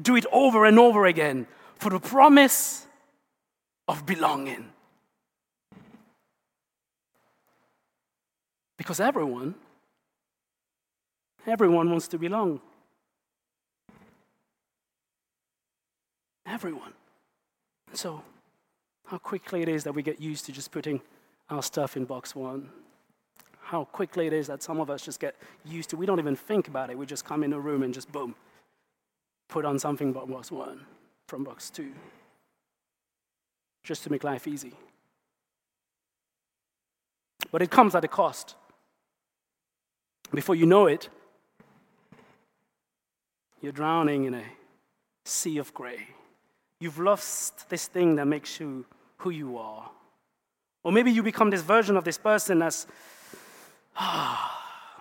do 0.00 0.16
it 0.16 0.26
over 0.32 0.64
and 0.66 0.78
over 0.78 1.06
again 1.06 1.46
for 1.76 1.90
the 1.90 1.98
promise 1.98 2.86
of 3.88 4.06
belonging. 4.06 4.70
Because 8.76 9.00
everyone, 9.00 9.54
everyone 11.46 11.90
wants 11.90 12.08
to 12.08 12.18
belong. 12.18 12.60
Everyone. 16.50 16.92
And 17.88 17.96
so, 17.96 18.22
how 19.06 19.18
quickly 19.18 19.62
it 19.62 19.68
is 19.68 19.84
that 19.84 19.92
we 19.92 20.02
get 20.02 20.20
used 20.20 20.46
to 20.46 20.52
just 20.52 20.72
putting 20.72 21.00
our 21.48 21.62
stuff 21.62 21.96
in 21.96 22.04
box 22.04 22.34
one. 22.34 22.68
How 23.60 23.84
quickly 23.84 24.26
it 24.26 24.32
is 24.32 24.48
that 24.48 24.62
some 24.62 24.80
of 24.80 24.90
us 24.90 25.04
just 25.04 25.20
get 25.20 25.36
used 25.64 25.90
to, 25.90 25.96
we 25.96 26.06
don't 26.06 26.18
even 26.18 26.34
think 26.34 26.66
about 26.66 26.90
it. 26.90 26.98
We 26.98 27.06
just 27.06 27.24
come 27.24 27.44
in 27.44 27.52
a 27.52 27.60
room 27.60 27.84
and 27.84 27.94
just 27.94 28.10
boom, 28.10 28.34
put 29.48 29.64
on 29.64 29.78
something 29.78 30.12
from 30.12 30.30
box 30.30 30.50
one 30.50 30.80
from 31.28 31.44
box 31.44 31.70
two, 31.70 31.92
just 33.84 34.02
to 34.02 34.10
make 34.10 34.24
life 34.24 34.48
easy. 34.48 34.72
But 37.52 37.62
it 37.62 37.70
comes 37.70 37.94
at 37.94 38.04
a 38.04 38.08
cost. 38.08 38.56
Before 40.34 40.56
you 40.56 40.66
know 40.66 40.86
it, 40.86 41.08
you're 43.60 43.70
drowning 43.70 44.24
in 44.24 44.34
a 44.34 44.44
sea 45.24 45.58
of 45.58 45.72
gray. 45.72 46.08
You've 46.80 46.98
lost 46.98 47.68
this 47.68 47.86
thing 47.86 48.16
that 48.16 48.26
makes 48.26 48.58
you 48.58 48.86
who 49.18 49.30
you 49.30 49.58
are. 49.58 49.90
Or 50.82 50.90
maybe 50.90 51.12
you 51.12 51.22
become 51.22 51.50
this 51.50 51.60
version 51.60 51.96
of 51.96 52.04
this 52.04 52.16
person 52.16 52.58
that's, 52.58 52.86
ah, 53.96 54.56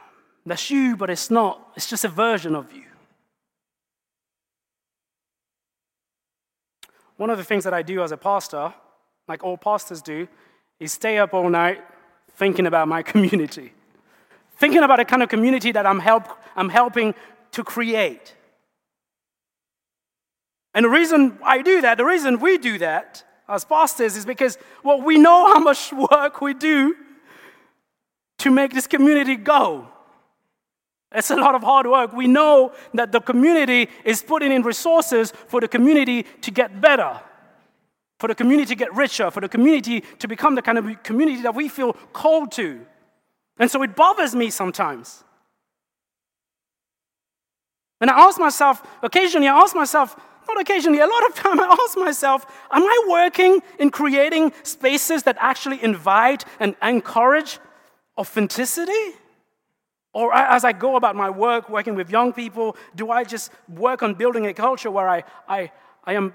that's 0.46 0.70
you, 0.70 0.98
but 0.98 1.10
it's 1.10 1.32
not. 1.32 1.72
It's 1.76 1.90
just 1.90 2.04
a 2.04 2.10
version 2.10 2.54
of 2.54 2.72
you. 2.74 2.84
One 7.16 7.30
of 7.30 7.38
the 7.38 7.44
things 7.44 7.64
that 7.64 7.74
I 7.74 7.82
do 7.82 8.04
as 8.04 8.12
a 8.12 8.18
pastor, 8.18 8.74
like 9.28 9.44
all 9.44 9.58
pastors 9.58 10.02
do, 10.02 10.28
is 10.80 10.92
stay 10.92 11.18
up 11.18 11.34
all 11.34 11.50
night 11.50 11.82
thinking 12.36 12.66
about 12.66 12.88
my 12.88 13.02
community, 13.12 13.74
thinking 14.58 14.84
about 14.84 14.98
the 14.98 15.06
kind 15.06 15.24
of 15.24 15.30
community 15.30 15.72
that 15.72 15.86
I'm, 15.86 16.00
help, 16.00 16.28
I'm 16.56 16.70
helping 16.70 17.14
to 17.52 17.64
create. 17.64 18.36
And 20.74 20.86
the 20.86 20.90
reason 20.90 21.38
I 21.44 21.62
do 21.62 21.82
that, 21.82 21.98
the 21.98 22.06
reason 22.06 22.40
we 22.40 22.58
do 22.58 22.78
that 22.78 23.24
as 23.48 23.66
pastors 23.66 24.16
is 24.16 24.26
because, 24.26 24.58
well, 24.84 25.02
we 25.02 25.18
know 25.18 25.48
how 25.54 25.60
much 25.60 25.92
work 26.12 26.42
we 26.42 26.54
do 26.54 26.96
to 28.40 28.52
make 28.52 28.74
this 28.74 28.88
community 28.88 29.36
go. 29.36 29.88
It's 31.12 31.32
a 31.32 31.36
lot 31.36 31.56
of 31.56 31.64
hard 31.64 31.88
work. 31.88 32.14
We 32.14 32.28
know 32.28 32.74
that 32.94 33.12
the 33.12 33.20
community 33.20 33.90
is 34.06 34.22
putting 34.22 34.52
in 34.52 34.62
resources 34.62 35.34
for 35.48 35.60
the 35.60 35.68
community 35.68 36.24
to 36.42 36.52
get 36.52 36.80
better, 36.80 37.20
for 38.20 38.28
the 38.28 38.36
community 38.36 38.68
to 38.68 38.76
get 38.76 38.94
richer, 38.96 39.32
for 39.32 39.42
the 39.42 39.50
community 39.50 40.02
to 40.20 40.28
become 40.28 40.54
the 40.54 40.62
kind 40.62 40.78
of 40.78 41.04
community 41.04 41.42
that 41.42 41.56
we 41.56 41.68
feel 41.68 41.94
called 42.14 42.52
to. 42.54 42.86
And 43.58 43.72
so 43.72 43.82
it 43.82 43.96
bothers 43.96 44.36
me 44.36 44.52
sometimes. 44.52 45.24
And 48.00 48.10
I 48.10 48.20
ask 48.20 48.40
myself, 48.40 48.82
occasionally, 49.02 49.48
I 49.48 49.58
ask 49.58 49.76
myself, 49.76 50.16
not 50.54 50.62
occasionally, 50.62 51.00
a 51.00 51.08
lot 51.08 51.26
of 51.28 51.36
time 51.36 51.60
I 51.60 51.76
ask 51.84 51.98
myself, 51.98 52.46
am 52.72 52.84
I 52.84 53.06
working 53.08 53.62
in 53.80 53.90
creating 53.90 54.52
spaces 54.64 55.24
that 55.24 55.38
actually 55.40 55.84
invite 55.84 56.46
and 56.60 56.76
encourage 56.82 57.60
authenticity? 58.18 59.16
Or 60.14 60.34
as 60.34 60.64
I 60.64 60.74
go 60.74 60.96
about 60.96 61.16
my 61.16 61.30
work, 61.30 61.70
working 61.70 61.96
with 61.96 62.10
young 62.10 62.34
people, 62.34 62.76
do 62.96 63.12
I 63.12 63.24
just 63.24 63.52
work 63.68 64.02
on 64.02 64.16
building 64.16 64.48
a 64.48 64.54
culture 64.54 64.90
where 64.90 65.08
I, 65.08 65.24
I, 65.48 65.72
I 66.04 66.14
am 66.14 66.34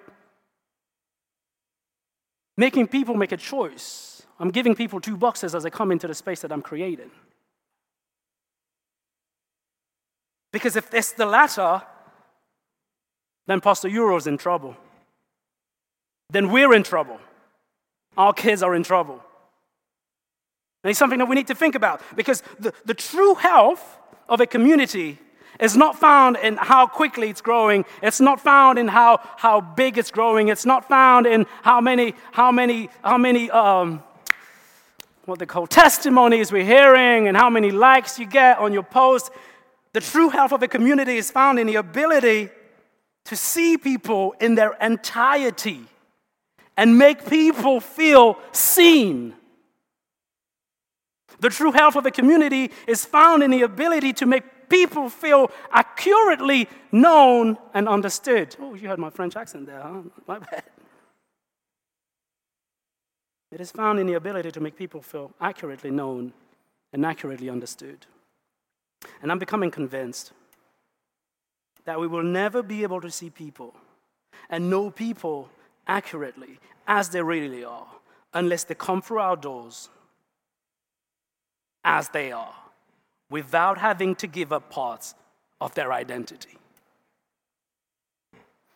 making 2.57 2.87
people 2.89 3.17
make 3.17 3.33
a 3.33 3.37
choice? 3.37 4.23
I'm 4.39 4.51
giving 4.51 4.75
people 4.75 5.01
two 5.01 5.17
boxes 5.17 5.55
as 5.55 5.65
they 5.65 5.71
come 5.71 5.91
into 5.91 6.07
the 6.07 6.15
space 6.15 6.41
that 6.43 6.53
I'm 6.53 6.63
creating. 6.63 7.11
Because 10.53 10.77
if 10.77 10.95
it's 10.95 11.13
the 11.13 11.27
latter, 11.27 11.83
then 13.47 13.61
Pastor 13.61 13.89
Uriel's 13.89 14.27
in 14.27 14.39
trouble. 14.39 14.77
Then 16.31 16.51
we're 16.51 16.75
in 16.75 16.83
trouble. 16.83 17.21
Our 18.17 18.33
kids 18.33 18.63
are 18.63 18.75
in 18.75 18.83
trouble. 18.83 19.21
And 20.83 20.91
it's 20.91 20.99
something 20.99 21.19
that 21.19 21.29
we 21.29 21.35
need 21.35 21.47
to 21.49 21.55
think 21.55 21.75
about 21.75 22.01
because 22.17 22.43
the, 22.59 22.73
the 22.85 22.95
true 22.95 23.35
health 23.35 23.99
of 24.29 24.41
a 24.41 24.47
community 24.47 25.19
is 25.61 25.77
not 25.77 25.99
found 25.99 26.37
in 26.37 26.57
how 26.57 26.87
quickly 26.87 27.31
it's 27.31 27.41
growing. 27.41 27.85
It's 28.03 28.21
not 28.21 28.41
found 28.41 28.79
in 28.79 28.89
how, 28.89 29.21
how 29.37 29.61
big 29.61 29.99
it's 29.99 30.11
growing. 30.11 30.49
It's 30.49 30.67
not 30.67 30.89
found 30.89 31.27
in 31.27 31.47
how 31.63 31.81
many, 31.81 32.15
how 32.33 32.51
many, 32.51 32.91
how 33.03 33.19
many, 33.19 33.51
um, 33.51 34.03
what 35.25 35.39
they 35.39 35.47
call 35.47 35.67
testimonies 35.67 36.53
we're 36.53 36.65
hearing 36.65 37.29
and 37.29 37.37
how 37.37 37.49
many 37.49 37.71
likes 37.71 38.19
you 38.19 38.27
get 38.27 38.59
on 38.59 38.73
your 38.73 38.83
post. 38.83 39.31
The 39.93 40.01
true 40.01 40.29
health 40.29 40.53
of 40.53 40.63
a 40.63 40.69
community 40.69 41.17
is 41.17 41.31
found 41.31 41.59
in 41.59 41.67
the 41.67 41.77
ability 41.77 42.51
to 43.25 43.37
see 43.37 43.77
people 43.77 44.35
in 44.41 44.55
their 44.55 44.75
entirety 44.75 45.81
and 46.77 46.99
make 46.99 47.27
people 47.29 47.81
feel 47.81 48.39
seen. 48.53 49.35
The 51.41 51.51
true 51.51 51.73
health 51.73 51.97
of 51.97 52.07
a 52.07 52.11
community 52.11 52.71
is 52.87 53.05
found 53.05 53.43
in 53.43 53.51
the 53.51 53.63
ability 53.63 54.13
to 54.15 54.27
make 54.27 54.69
people 54.69 55.09
feel 55.09 55.51
accurately 55.71 56.69
known 56.91 57.59
and 57.75 57.89
understood. 57.89 58.57
Oh, 58.61 58.75
you 58.75 58.89
heard 58.89 58.99
my 58.99 59.11
French 59.11 59.37
accent 59.37 59.67
there, 59.67 59.81
huh? 59.81 60.03
My 60.27 60.39
bad. 60.39 60.65
It 63.53 63.61
is 63.61 63.71
found 63.71 64.01
in 64.01 64.07
the 64.07 64.15
ability 64.15 64.51
to 64.51 64.61
make 64.61 64.77
people 64.77 65.01
feel 65.01 65.31
accurately 65.41 65.91
known 65.91 66.33
and 66.93 67.07
accurately 67.07 67.49
understood. 67.49 68.05
And 69.23 69.31
I'm 69.31 69.39
becoming 69.39 69.71
convinced 69.71 70.33
that 71.85 72.01
we 72.01 72.07
will 72.07 72.23
never 72.23 72.63
be 72.63 72.83
able 72.83 73.01
to 73.01 73.11
see 73.11 73.31
people 73.31 73.75
and 74.49 74.71
know 74.71 74.91
people 74.91 75.49
accurately 75.87 76.59
as 76.87 77.11
they 77.11 77.23
really 77.23 77.65
are 77.65 77.87
unless 78.33 78.65
they 78.65 78.75
come 78.75 79.01
through 79.01 79.19
our 79.19 79.37
doors 79.37 79.89
as 81.85 82.09
they 82.11 82.33
are 82.33 82.55
without 83.31 83.79
having 83.79 84.15
to 84.15 84.27
give 84.27 84.53
up 84.53 84.71
parts 84.71 85.15
of 85.61 85.75
their 85.75 85.93
identity. 85.93 86.57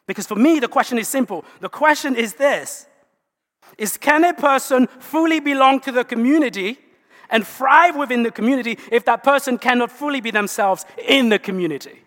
Because 0.06 0.26
for 0.26 0.36
me, 0.36 0.58
the 0.58 0.68
question 0.68 0.98
is 0.98 1.08
simple. 1.08 1.44
The 1.60 1.68
question 1.68 2.16
is 2.16 2.34
this 2.34 2.86
is 3.76 3.98
can 3.98 4.24
a 4.24 4.32
person 4.32 4.86
fully 4.86 5.40
belong 5.40 5.80
to 5.80 5.92
the 5.92 6.04
community 6.04 6.78
and 7.28 7.46
thrive 7.46 7.96
within 7.96 8.22
the 8.22 8.30
community 8.30 8.78
if 8.90 9.04
that 9.04 9.22
person 9.22 9.58
cannot 9.58 9.90
fully 9.90 10.22
be 10.22 10.30
themselves 10.30 10.86
in 11.06 11.28
the 11.28 11.38
community? 11.38 12.02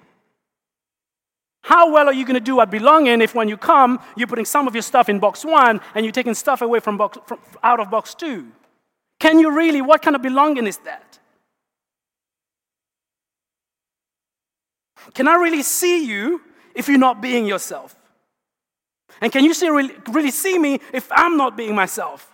How 1.62 1.92
well 1.92 2.08
are 2.08 2.14
you 2.14 2.26
going 2.26 2.36
to 2.36 2.40
do 2.40 2.60
at 2.60 2.72
belonging 2.72 3.22
if 3.22 3.36
when 3.36 3.48
you 3.48 3.56
come, 3.56 4.00
you're 4.16 4.28
putting 4.28 4.46
some 4.46 4.68
of 4.68 4.74
your 4.74 4.82
stuff 4.82 5.10
in 5.10 5.20
box 5.20 5.46
one 5.46 5.80
and 5.94 6.06
you're 6.06 6.12
taking 6.12 6.34
stuff 6.34 6.62
away 6.62 6.80
from, 6.80 6.98
box, 6.98 7.18
from 7.26 7.40
out 7.62 7.80
of 7.80 7.92
box 7.92 8.16
two? 8.16 8.48
Can 9.20 9.40
you 9.40 9.52
really? 9.52 9.82
What 9.82 10.02
kind 10.02 10.16
of 10.16 10.22
belonging 10.22 10.66
is 10.66 10.78
that? 10.80 11.20
Can 15.14 15.28
I 15.28 15.36
really 15.36 15.62
see 15.62 16.06
you 16.06 16.42
if 16.74 16.88
you're 16.88 16.98
not 16.98 17.22
being 17.22 17.46
yourself? 17.46 17.96
And 19.20 19.32
can 19.32 19.44
you 19.44 19.54
see, 19.54 19.70
really, 19.70 19.94
really 20.10 20.32
see 20.32 20.58
me 20.58 20.80
if 20.94 21.08
I'm 21.12 21.38
not 21.38 21.56
being 21.56 21.76
myself? 21.76 22.28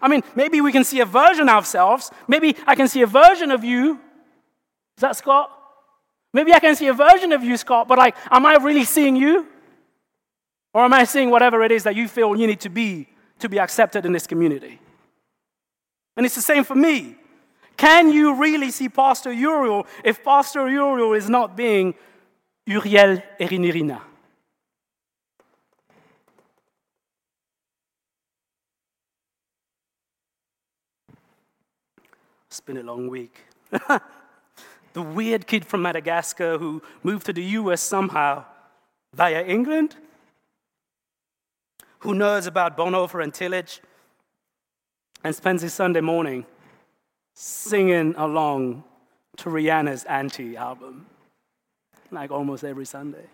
I 0.00 0.08
mean, 0.08 0.22
maybe 0.34 0.60
we 0.60 0.72
can 0.72 0.82
see 0.82 0.98
a 0.98 1.04
version 1.04 1.48
of 1.48 1.56
ourselves. 1.56 2.10
Maybe 2.26 2.56
I 2.66 2.74
can 2.74 2.88
see 2.88 3.02
a 3.02 3.06
version 3.06 3.52
of 3.52 3.62
you. 3.62 4.00
Is 4.96 5.00
that 5.00 5.16
Scott? 5.16 5.50
Maybe 6.32 6.52
I 6.54 6.60
can 6.60 6.74
see 6.74 6.86
a 6.86 6.94
version 6.94 7.32
of 7.32 7.44
you, 7.44 7.56
Scott, 7.56 7.88
but 7.88 7.98
like, 7.98 8.16
am 8.30 8.46
I 8.46 8.56
really 8.56 8.84
seeing 8.84 9.16
you? 9.16 9.46
Or 10.74 10.84
am 10.84 10.92
I 10.94 11.04
seeing 11.04 11.30
whatever 11.30 11.62
it 11.62 11.70
is 11.70 11.82
that 11.82 11.94
you 11.94 12.08
feel 12.08 12.34
you 12.34 12.46
need 12.46 12.60
to 12.60 12.70
be 12.70 13.08
to 13.40 13.48
be 13.48 13.58
accepted 13.58 14.06
in 14.06 14.12
this 14.12 14.26
community? 14.26 14.80
And 16.16 16.24
it's 16.24 16.34
the 16.34 16.42
same 16.42 16.64
for 16.64 16.74
me. 16.74 17.16
Can 17.76 18.10
you 18.10 18.34
really 18.34 18.70
see 18.70 18.88
Pastor 18.88 19.32
Uriel 19.32 19.86
if 20.04 20.24
Pastor 20.24 20.68
Uriel 20.68 21.12
is 21.14 21.28
not 21.28 21.56
being 21.56 21.94
Uriel 22.66 23.22
Erinirina? 23.38 24.00
It's 32.46 32.60
been 32.60 32.76
a 32.76 32.82
long 32.82 33.08
week. 33.08 33.34
the 34.92 35.02
weird 35.02 35.46
kid 35.46 35.64
from 35.64 35.82
Madagascar 35.82 36.58
who 36.58 36.82
moved 37.02 37.26
to 37.26 37.32
the 37.32 37.42
US 37.42 37.80
somehow 37.80 38.44
via 39.14 39.44
England, 39.44 39.96
who 42.00 42.14
knows 42.14 42.46
about 42.46 42.76
Bonhoeffer 42.76 43.22
and 43.22 43.32
Tillich, 43.32 43.80
and 45.24 45.34
spends 45.34 45.62
his 45.62 45.72
Sunday 45.72 46.00
morning 46.00 46.44
singing 47.34 48.14
along 48.16 48.84
to 49.36 49.48
Rihanna's 49.48 50.04
Anti 50.04 50.56
album, 50.56 51.06
like 52.10 52.30
almost 52.30 52.64
every 52.64 52.84
Sunday. 52.84 53.26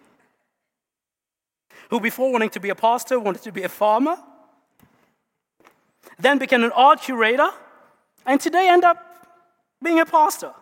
Who, 1.91 2.01
before 2.01 2.31
wanting 2.31 2.51
to 2.51 2.61
be 2.61 2.69
a 2.69 2.75
pastor, 2.75 3.19
wanted 3.19 3.43
to 3.43 3.53
be 3.53 3.63
a 3.63 3.69
farmer, 3.69 4.17
then 6.19 6.39
became 6.39 6.65
an 6.65 6.73
art 6.73 7.01
curator, 7.01 7.51
and 8.27 8.41
today 8.41 8.69
end 8.69 8.85
up 8.85 9.05
being 9.83 10.01
a 10.01 10.07
pastor. 10.07 10.53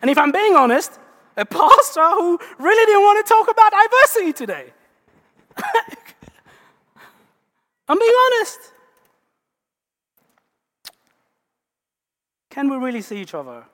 And 0.00 0.10
if 0.10 0.18
I'm 0.18 0.32
being 0.32 0.54
honest, 0.54 0.98
a 1.36 1.44
pastor 1.44 2.08
who 2.10 2.38
really 2.58 2.86
didn't 2.86 3.02
want 3.02 3.26
to 3.26 3.32
talk 3.32 3.48
about 3.48 3.72
diversity 3.72 4.32
today. 4.32 4.72
I'm 7.88 7.98
being 7.98 8.14
honest. 8.26 8.58
Can 12.50 12.68
we 12.68 12.76
really 12.76 13.02
see 13.02 13.20
each 13.20 13.34
other 13.34 13.64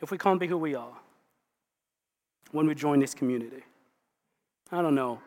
if 0.00 0.10
we 0.10 0.18
can't 0.18 0.40
be 0.40 0.46
who 0.46 0.56
we 0.56 0.74
are 0.74 0.96
when 2.52 2.66
we 2.66 2.74
join 2.74 3.00
this 3.00 3.14
community? 3.14 3.62
I 4.72 4.80
don't 4.82 4.94
know. 4.94 5.20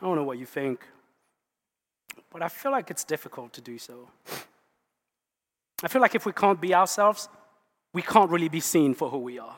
I 0.00 0.04
don't 0.04 0.16
know 0.16 0.24
what 0.24 0.38
you 0.38 0.46
think, 0.46 0.86
but 2.30 2.42
I 2.42 2.48
feel 2.48 2.72
like 2.72 2.90
it's 2.90 3.04
difficult 3.04 3.54
to 3.54 3.60
do 3.62 3.78
so. 3.78 4.08
I 5.82 5.88
feel 5.88 6.02
like 6.02 6.14
if 6.14 6.26
we 6.26 6.32
can't 6.32 6.60
be 6.60 6.74
ourselves, 6.74 7.28
we 7.96 8.02
can't 8.02 8.30
really 8.30 8.50
be 8.50 8.60
seen 8.60 8.92
for 8.92 9.08
who 9.08 9.16
we 9.16 9.38
are. 9.38 9.56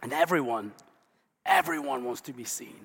And 0.00 0.14
everyone, 0.14 0.72
everyone 1.44 2.02
wants 2.02 2.22
to 2.22 2.32
be 2.32 2.44
seen. 2.44 2.80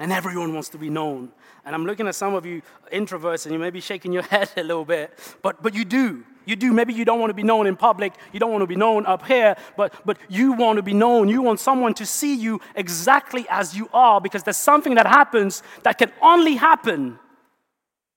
And 0.00 0.10
everyone 0.10 0.52
wants 0.52 0.68
to 0.70 0.78
be 0.78 0.90
known. 0.90 1.30
And 1.64 1.76
I'm 1.76 1.86
looking 1.86 2.08
at 2.08 2.16
some 2.16 2.34
of 2.34 2.44
you 2.44 2.60
introverts, 2.92 3.46
and 3.46 3.52
you 3.52 3.60
may 3.60 3.70
be 3.70 3.80
shaking 3.80 4.12
your 4.12 4.22
head 4.34 4.50
a 4.56 4.64
little 4.64 4.84
bit, 4.84 5.16
but, 5.44 5.62
but 5.62 5.76
you 5.76 5.84
do. 5.84 6.24
You 6.44 6.56
do. 6.56 6.72
Maybe 6.72 6.92
you 6.92 7.04
don't 7.04 7.20
want 7.20 7.30
to 7.30 7.34
be 7.34 7.44
known 7.44 7.68
in 7.68 7.76
public. 7.76 8.14
You 8.32 8.40
don't 8.40 8.50
want 8.50 8.62
to 8.62 8.66
be 8.66 8.74
known 8.74 9.06
up 9.06 9.24
here, 9.24 9.54
but, 9.76 9.94
but 10.04 10.18
you 10.28 10.54
want 10.54 10.78
to 10.78 10.82
be 10.82 10.92
known. 10.92 11.28
You 11.28 11.40
want 11.40 11.60
someone 11.60 11.94
to 11.94 12.06
see 12.06 12.34
you 12.34 12.60
exactly 12.74 13.46
as 13.48 13.76
you 13.76 13.88
are 13.92 14.20
because 14.20 14.42
there's 14.42 14.56
something 14.56 14.96
that 14.96 15.06
happens 15.06 15.62
that 15.84 15.98
can 15.98 16.10
only 16.20 16.56
happen 16.56 17.16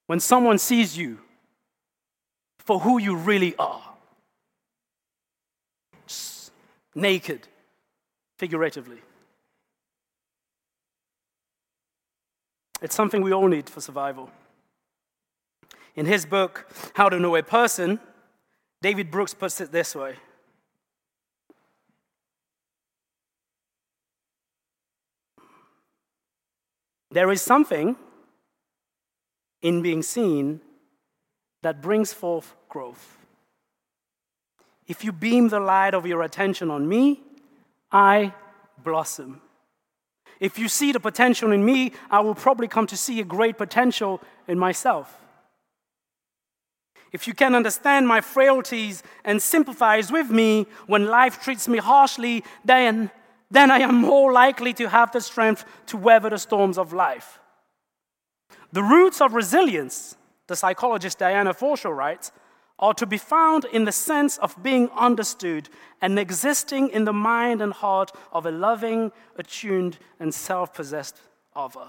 when 0.08 0.20
someone 0.20 0.58
sees 0.58 0.98
you 0.98 1.20
for 2.58 2.80
who 2.80 2.98
you 2.98 3.16
really 3.16 3.56
are. 3.58 3.91
Naked, 6.94 7.48
figuratively. 8.38 9.00
It's 12.82 12.96
something 12.96 13.22
we 13.22 13.32
all 13.32 13.48
need 13.48 13.70
for 13.70 13.80
survival. 13.80 14.30
In 15.96 16.06
his 16.06 16.26
book, 16.26 16.70
How 16.96 17.10
to 17.10 17.20
Know 17.20 17.36
a 17.36 17.44
Person, 17.44 18.00
David 18.82 19.12
Brooks 19.12 19.34
puts 19.34 19.62
it 19.62 19.72
this 19.72 19.96
way 19.96 20.16
There 27.12 27.30
is 27.30 27.42
something 27.42 27.98
in 29.62 29.82
being 29.82 30.02
seen 30.02 30.62
that 31.62 31.82
brings 31.82 32.14
forth 32.14 32.56
growth. 32.70 33.18
If 34.92 35.06
you 35.06 35.14
beam 35.14 35.48
the 35.48 35.62
light 35.62 35.94
of 35.94 36.06
your 36.06 36.22
attention 36.22 36.70
on 36.70 36.86
me, 36.86 37.22
I 37.94 38.34
blossom. 38.84 39.42
If 40.38 40.60
you 40.60 40.68
see 40.68 40.92
the 40.92 41.00
potential 41.00 41.54
in 41.54 41.64
me, 41.64 41.94
I 42.10 42.20
will 42.20 42.36
probably 42.36 42.68
come 42.68 42.88
to 42.88 42.98
see 42.98 43.22
a 43.22 43.24
great 43.24 43.58
potential 43.58 44.20
in 44.50 44.60
myself. 44.60 45.18
If 47.14 47.26
you 47.26 47.34
can 47.34 47.56
understand 47.56 48.06
my 48.06 48.20
frailties 48.20 49.02
and 49.24 49.42
sympathize 49.42 50.12
with 50.12 50.30
me 50.30 50.68
when 50.88 51.06
life 51.06 51.42
treats 51.42 51.70
me 51.70 51.78
harshly, 51.78 52.44
then, 52.66 53.12
then 53.50 53.72
I 53.72 53.80
am 53.80 53.96
more 53.96 54.34
likely 54.34 54.74
to 54.74 54.90
have 54.90 55.14
the 55.14 55.22
strength 55.22 55.64
to 55.86 55.96
weather 55.96 56.32
the 56.32 56.38
storms 56.38 56.78
of 56.78 56.92
life. 56.92 57.40
The 58.74 58.84
roots 58.84 59.22
of 59.22 59.36
resilience, 59.36 60.18
the 60.48 60.58
psychologist 60.58 61.18
Diana 61.18 61.54
Fosha 61.54 61.96
writes, 61.96 62.34
are 62.82 62.94
to 62.96 63.06
be 63.06 63.18
found 63.18 63.66
in 63.66 63.86
the 63.86 63.92
sense 63.92 64.38
of 64.40 64.62
being 64.64 64.90
understood 64.98 65.70
and 66.02 66.18
existing 66.18 66.90
in 66.90 67.06
the 67.06 67.14
mind 67.14 67.62
and 67.62 67.74
heart 67.74 68.12
of 68.32 68.46
a 68.46 68.52
loving, 68.52 69.12
attuned, 69.38 70.00
and 70.20 70.34
self 70.34 70.74
possessed 70.74 71.22
other. 71.56 71.88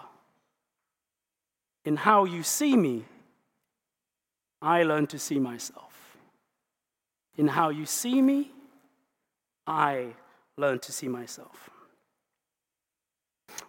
In 1.84 1.96
how 1.96 2.24
you 2.24 2.42
see 2.42 2.76
me, 2.76 3.04
I 4.60 4.82
learn 4.82 5.06
to 5.08 5.18
see 5.18 5.38
myself. 5.38 6.16
In 7.36 7.48
how 7.48 7.70
you 7.70 7.86
see 7.86 8.20
me, 8.20 8.52
I 9.66 10.08
learn 10.58 10.78
to 10.80 10.92
see 10.92 11.08
myself. 11.08 11.70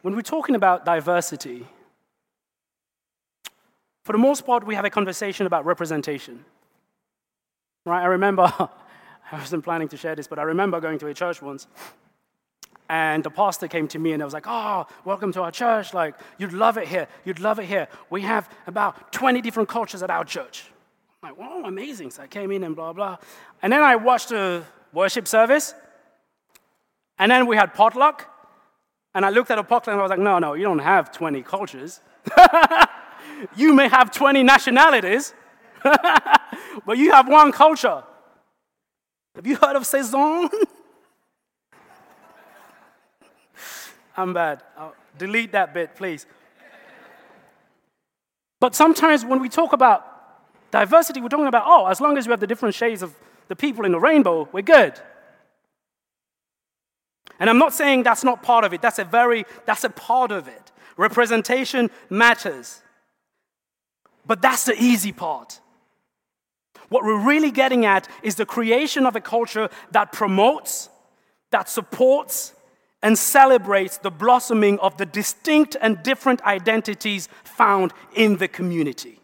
When 0.02 0.16
we're 0.16 0.22
talking 0.22 0.56
about 0.56 0.86
diversity, 0.86 1.66
for 4.04 4.12
the 4.12 4.18
most 4.18 4.46
part, 4.46 4.66
we 4.66 4.76
have 4.76 4.84
a 4.84 4.90
conversation 4.90 5.48
about 5.48 5.66
representation. 5.66 6.44
Right? 7.86 8.02
I 8.02 8.06
remember, 8.06 8.44
I 9.32 9.40
wasn't 9.40 9.64
planning 9.64 9.90
to 9.90 9.98
share 9.98 10.16
this, 10.16 10.28
but 10.28 10.40
I 10.40 10.44
remember 10.44 10.80
going 10.80 11.00
to 11.00 11.08
a 11.08 11.14
church 11.14 11.42
once. 11.42 11.68
And 12.90 13.24
the 13.24 13.30
pastor 13.30 13.68
came 13.68 13.88
to 13.90 14.00
me 14.00 14.12
and 14.12 14.22
I 14.22 14.26
was 14.26 14.34
like, 14.34 14.46
Oh, 14.48 14.86
welcome 15.06 15.32
to 15.34 15.42
our 15.42 15.52
church. 15.52 15.94
Like, 15.94 16.16
you'd 16.38 16.54
love 16.54 16.78
it 16.78 16.88
here. 16.88 17.08
You'd 17.26 17.40
love 17.40 17.60
it 17.60 17.66
here. 17.66 17.88
We 18.10 18.22
have 18.22 18.50
about 18.68 19.12
20 19.12 19.42
different 19.42 19.70
cultures 19.70 20.04
at 20.04 20.10
our 20.10 20.24
church. 20.26 20.66
I'm 21.22 21.30
like, 21.30 21.40
wow, 21.40 21.64
amazing. 21.66 22.12
So 22.12 22.24
I 22.24 22.28
came 22.28 22.52
in 22.52 22.64
and 22.64 22.76
blah, 22.76 22.94
blah. 22.94 23.18
And 23.62 23.72
then 23.72 23.82
I 23.82 23.96
watched 23.96 24.30
the 24.30 24.64
worship 24.92 25.28
service. 25.28 25.74
And 27.18 27.32
then 27.32 27.48
we 27.48 27.56
had 27.56 27.74
potluck. 27.74 28.30
And 29.16 29.26
I 29.26 29.30
looked 29.30 29.52
at 29.52 29.56
the 29.56 29.64
potluck 29.64 29.94
and 29.94 30.00
I 30.00 30.04
was 30.04 30.10
like, 30.10 30.20
No, 30.20 30.40
no, 30.40 30.54
you 30.54 30.64
don't 30.64 30.80
have 30.80 31.12
20 31.12 31.42
cultures. 31.44 32.02
you 33.56 33.74
may 33.74 33.88
have 33.88 34.12
20 34.12 34.44
nationalities. 34.44 35.34
but 36.86 36.98
you 36.98 37.12
have 37.12 37.28
one 37.28 37.52
culture. 37.52 38.04
Have 39.36 39.48
you 39.48 39.56
heard 39.56 39.76
of 39.76 39.86
Saison? 39.86 40.50
I'm 44.18 44.34
bad. 44.34 44.62
I'll 44.78 44.96
delete 45.18 45.52
that 45.54 45.74
bit, 45.74 45.96
please. 45.96 46.26
But 48.60 48.76
sometimes 48.76 49.26
when 49.26 49.42
we 49.42 49.50
talk 49.50 49.74
about 49.74 50.08
diversity, 50.72 51.20
we're 51.20 51.30
talking 51.30 51.48
about, 51.48 51.64
oh, 51.66 51.88
as 51.88 52.00
long 52.00 52.18
as 52.18 52.28
we 52.28 52.32
have 52.32 52.40
the 52.40 52.48
different 52.48 52.76
shades 52.76 53.02
of 53.02 53.14
the 53.48 53.56
people 53.56 53.86
in 53.86 53.92
the 53.92 54.00
rainbow, 54.00 54.48
we're 54.52 54.62
good. 54.62 55.00
And 57.40 57.50
I'm 57.50 57.58
not 57.58 57.74
saying 57.74 58.04
that's 58.04 58.24
not 58.24 58.44
part 58.44 58.64
of 58.64 58.74
it. 58.74 58.82
That's 58.82 59.00
a 59.00 59.04
very, 59.04 59.46
that's 59.66 59.84
a 59.84 59.90
part 59.90 60.32
of 60.32 60.48
it. 60.48 60.72
Representation 60.96 61.90
matters. 62.10 62.82
But 64.26 64.42
that's 64.42 64.66
the 64.66 64.82
easy 64.82 65.12
part. 65.12 65.60
What 66.94 67.06
we're 67.06 67.26
really 67.26 67.50
getting 67.50 67.88
at 67.88 68.08
is 68.22 68.36
the 68.36 68.46
creation 68.46 69.08
of 69.08 69.16
a 69.16 69.20
culture 69.20 69.68
that 69.90 70.12
promotes, 70.12 70.90
that 71.50 71.68
supports, 71.68 72.54
and 73.02 73.18
celebrates 73.18 73.98
the 73.98 74.12
blossoming 74.12 74.78
of 74.78 74.98
the 74.98 75.08
distinct 75.08 75.76
and 75.82 76.04
different 76.04 76.44
identities 76.44 77.30
found 77.44 77.94
in 78.14 78.38
the 78.38 78.48
community. 78.48 79.20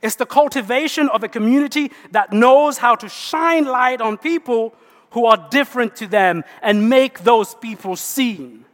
It's 0.00 0.16
the 0.16 0.24
cultivation 0.24 1.10
of 1.10 1.22
a 1.22 1.28
community 1.28 1.92
that 2.12 2.32
knows 2.32 2.78
how 2.78 2.94
to 2.94 3.10
shine 3.10 3.66
light 3.66 4.00
on 4.00 4.16
people 4.16 4.74
who 5.10 5.26
are 5.26 5.48
different 5.50 5.96
to 5.96 6.06
them 6.06 6.44
and 6.62 6.88
make 6.88 7.24
those 7.24 7.54
people 7.56 7.94
seen. 7.94 8.64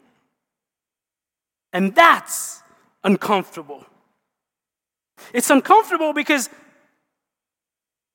And 1.73 1.93
that's 1.93 2.63
uncomfortable. 3.03 3.85
It's 5.33 5.51
uncomfortable 5.51 6.13
because 6.13 6.49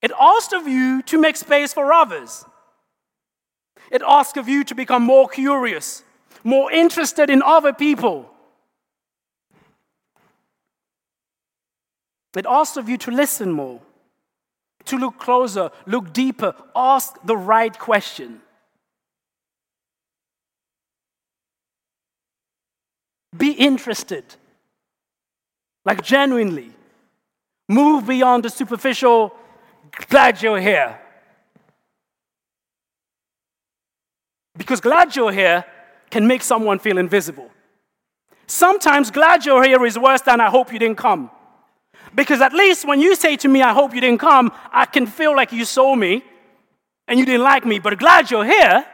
it 0.02 0.12
asks 0.20 0.54
of 0.54 0.68
you 0.68 1.02
to 1.04 1.20
make 1.20 1.36
space 1.36 1.74
for 1.74 1.94
others. 1.94 2.46
It 3.92 4.02
asks 4.08 4.38
of 4.38 4.48
you 4.48 4.64
to 4.64 4.76
become 4.76 5.04
more 5.04 5.28
curious, 5.28 6.04
more 6.44 6.72
interested 6.72 7.30
in 7.30 7.44
other 7.44 7.74
people. 7.74 8.30
It 12.36 12.46
asks 12.48 12.78
of 12.78 12.88
you 12.88 12.98
to 13.00 13.12
listen 13.12 13.52
more, 13.52 13.82
to 14.86 14.98
look 14.98 15.20
closer, 15.20 15.70
look 15.86 16.14
deeper, 16.14 16.56
ask 16.76 17.16
the 17.26 17.36
right 17.36 17.78
question. 17.78 18.42
Be 23.38 23.52
interested, 23.52 24.24
like 25.86 26.02
genuinely. 26.02 26.72
Move 27.68 28.08
beyond 28.08 28.44
the 28.44 28.50
superficial 28.50 29.34
glad 30.10 30.42
you're 30.42 30.60
here. 30.60 31.00
Because 34.58 34.82
glad 34.82 35.16
you're 35.16 35.32
here 35.32 35.66
can 36.10 36.28
make 36.28 36.44
someone 36.44 36.80
feel 36.80 36.98
invisible. 36.98 37.50
Sometimes 38.48 39.12
glad 39.12 39.46
you're 39.46 39.64
here 39.64 39.86
is 39.86 39.98
worse 39.98 40.22
than 40.22 40.42
I 40.42 40.50
hope 40.50 40.74
you 40.74 40.80
didn't 40.80 40.98
come. 40.98 41.32
Because 42.14 42.42
at 42.42 42.54
least 42.54 42.86
when 42.86 43.00
you 43.00 43.16
say 43.16 43.38
to 43.38 43.48
me, 43.48 43.62
I 43.62 43.74
hope 43.74 43.96
you 43.96 44.02
didn't 44.02 44.20
come, 44.20 44.52
I 44.72 44.86
can 44.86 45.06
feel 45.08 45.36
like 45.36 45.54
you 45.54 45.64
saw 45.64 45.96
me 45.96 46.24
and 47.08 47.20
you 47.20 47.26
didn't 47.26 47.44
like 47.44 47.66
me. 47.66 47.80
But 47.80 47.98
glad 47.98 48.30
you're 48.30 48.46
here, 48.46 48.86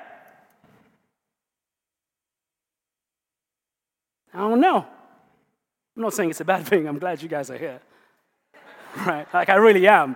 I 4.33 4.38
don't 4.38 4.62
know. 4.62 4.86
I'm 5.95 6.03
not 6.03 6.13
saying 6.13 6.29
it's 6.29 6.41
a 6.41 6.45
bad 6.45 6.65
thing. 6.67 6.88
I'm 6.88 6.99
glad 6.99 7.21
you 7.21 7.27
guys 7.27 7.49
are 7.49 7.57
here. 7.57 7.81
Right? 9.05 9.27
Like 9.33 9.49
I 9.49 9.55
really 9.55 9.88
am. 9.88 10.15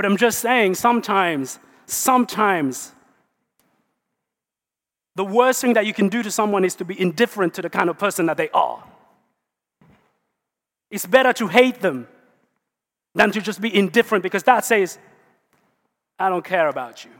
But 0.00 0.06
I'm 0.06 0.16
just 0.16 0.38
saying, 0.38 0.76
sometimes, 0.76 1.58
sometimes, 1.84 2.92
the 5.14 5.26
worst 5.26 5.60
thing 5.60 5.74
that 5.74 5.84
you 5.84 5.92
can 5.92 6.08
do 6.08 6.22
to 6.22 6.30
someone 6.30 6.64
is 6.64 6.74
to 6.76 6.86
be 6.86 6.98
indifferent 6.98 7.52
to 7.52 7.60
the 7.60 7.68
kind 7.68 7.90
of 7.90 7.98
person 7.98 8.24
that 8.24 8.38
they 8.38 8.48
are. 8.54 8.82
It's 10.90 11.04
better 11.04 11.34
to 11.34 11.48
hate 11.48 11.82
them 11.82 12.08
than 13.14 13.30
to 13.32 13.42
just 13.42 13.60
be 13.60 13.76
indifferent 13.76 14.22
because 14.22 14.42
that 14.44 14.64
says, 14.64 14.98
I 16.18 16.30
don't 16.30 16.46
care 16.46 16.68
about 16.68 17.04
you. 17.04 17.10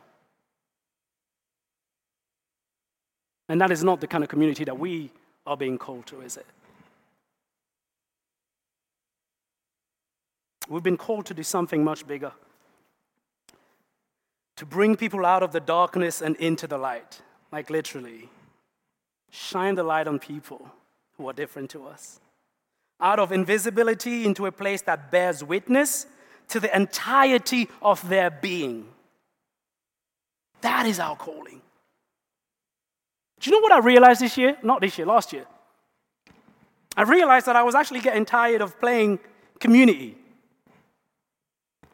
And 3.50 3.60
that 3.60 3.70
is 3.70 3.84
not 3.84 4.00
the 4.00 4.06
kind 4.06 4.24
of 4.24 4.30
community 4.30 4.64
that 4.64 4.78
we 4.78 5.10
are 5.46 5.58
being 5.58 5.76
called 5.76 6.06
to, 6.06 6.22
is 6.22 6.38
it? 6.38 6.46
We've 10.66 10.82
been 10.82 10.96
called 10.96 11.26
to 11.26 11.34
do 11.34 11.42
something 11.42 11.84
much 11.84 12.06
bigger 12.06 12.32
to 14.60 14.66
bring 14.66 14.94
people 14.94 15.24
out 15.24 15.42
of 15.42 15.52
the 15.52 15.58
darkness 15.58 16.20
and 16.20 16.36
into 16.36 16.66
the 16.66 16.76
light, 16.76 17.22
like 17.50 17.70
literally. 17.70 18.28
Shine 19.30 19.74
the 19.74 19.82
light 19.82 20.06
on 20.06 20.18
people 20.18 20.68
who 21.16 21.26
are 21.30 21.32
different 21.32 21.70
to 21.70 21.86
us. 21.86 22.20
Out 23.00 23.18
of 23.18 23.32
invisibility 23.32 24.26
into 24.26 24.44
a 24.44 24.52
place 24.52 24.82
that 24.82 25.10
bears 25.10 25.42
witness 25.42 26.04
to 26.48 26.60
the 26.60 26.76
entirety 26.76 27.70
of 27.80 28.06
their 28.06 28.30
being. 28.30 28.86
That 30.60 30.84
is 30.84 31.00
our 31.00 31.16
calling. 31.16 31.62
Do 33.40 33.48
you 33.48 33.56
know 33.56 33.62
what 33.62 33.72
I 33.72 33.78
realized 33.78 34.20
this 34.20 34.36
year? 34.36 34.58
Not 34.62 34.82
this 34.82 34.98
year, 34.98 35.06
last 35.06 35.32
year. 35.32 35.46
I 36.98 37.04
realized 37.04 37.46
that 37.46 37.56
I 37.56 37.62
was 37.62 37.74
actually 37.74 38.00
getting 38.00 38.26
tired 38.26 38.60
of 38.60 38.78
playing 38.78 39.20
community, 39.58 40.18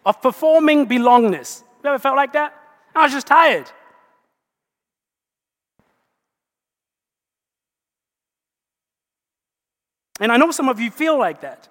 of 0.04 0.20
performing 0.20 0.88
belongness. 0.88 1.62
You 1.86 1.90
ever 1.90 2.00
felt 2.00 2.16
like 2.16 2.32
that? 2.32 2.52
I 2.96 3.04
was 3.04 3.12
just 3.12 3.28
tired. 3.28 3.70
And 10.18 10.32
I 10.32 10.36
know 10.36 10.50
some 10.50 10.68
of 10.68 10.80
you 10.80 10.90
feel 10.90 11.16
like 11.16 11.42
that 11.42 11.68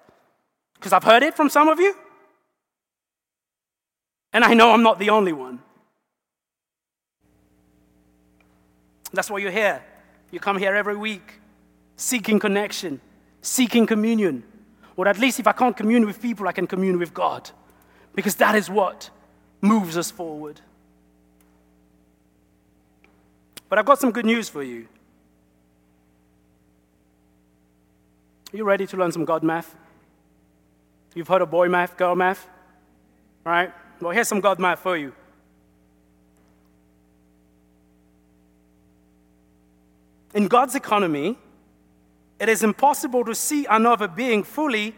because 0.72 0.94
I've 0.94 1.04
heard 1.04 1.22
it 1.22 1.34
from 1.34 1.50
some 1.50 1.68
of 1.68 1.78
you. 1.78 1.94
And 4.32 4.42
I 4.42 4.54
know 4.54 4.70
I'm 4.70 4.82
not 4.82 4.98
the 4.98 5.10
only 5.10 5.34
one. 5.34 5.58
That's 9.12 9.28
why 9.28 9.36
you're 9.36 9.50
here. 9.50 9.82
You 10.30 10.40
come 10.40 10.56
here 10.56 10.74
every 10.74 10.96
week 10.96 11.40
seeking 11.96 12.38
connection, 12.38 13.02
seeking 13.42 13.86
communion. 13.86 14.44
Or 14.96 15.08
at 15.08 15.18
least 15.18 15.40
if 15.40 15.46
I 15.46 15.52
can't 15.52 15.76
commune 15.76 16.06
with 16.06 16.22
people, 16.22 16.48
I 16.48 16.52
can 16.52 16.66
commune 16.66 16.98
with 16.98 17.12
God. 17.12 17.50
Because 18.14 18.36
that 18.36 18.54
is 18.54 18.70
what 18.70 19.10
moves 19.60 19.96
us 19.96 20.10
forward. 20.10 20.60
But 23.68 23.78
I've 23.78 23.86
got 23.86 23.98
some 23.98 24.12
good 24.12 24.26
news 24.26 24.48
for 24.48 24.62
you. 24.62 24.86
Are 28.52 28.56
you 28.56 28.64
ready 28.64 28.86
to 28.86 28.96
learn 28.96 29.12
some 29.12 29.24
God 29.24 29.42
math? 29.42 29.74
You've 31.14 31.28
heard 31.28 31.42
of 31.42 31.50
boy 31.50 31.68
math, 31.68 31.96
girl 31.96 32.14
math? 32.14 32.48
Right? 33.44 33.72
Well, 34.00 34.12
here's 34.12 34.28
some 34.28 34.40
God 34.40 34.58
math 34.58 34.80
for 34.80 34.96
you. 34.96 35.12
In 40.34 40.48
God's 40.48 40.74
economy, 40.74 41.38
it 42.38 42.48
is 42.48 42.62
impossible 42.62 43.24
to 43.24 43.34
see 43.34 43.66
another 43.66 44.06
being 44.06 44.44
fully 44.44 44.94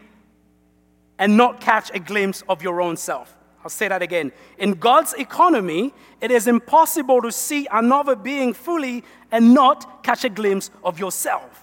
and 1.17 1.37
not 1.37 1.61
catch 1.61 1.89
a 1.93 1.99
glimpse 1.99 2.43
of 2.49 2.61
your 2.61 2.81
own 2.81 2.97
self. 2.97 3.35
I'll 3.63 3.69
say 3.69 3.87
that 3.87 4.01
again. 4.01 4.31
In 4.57 4.73
God's 4.73 5.13
economy, 5.13 5.93
it 6.21 6.31
is 6.31 6.47
impossible 6.47 7.21
to 7.21 7.31
see 7.31 7.67
another 7.71 8.15
being 8.15 8.53
fully 8.53 9.03
and 9.31 9.53
not 9.53 10.03
catch 10.03 10.23
a 10.23 10.29
glimpse 10.29 10.71
of 10.83 10.99
yourself. 10.99 11.59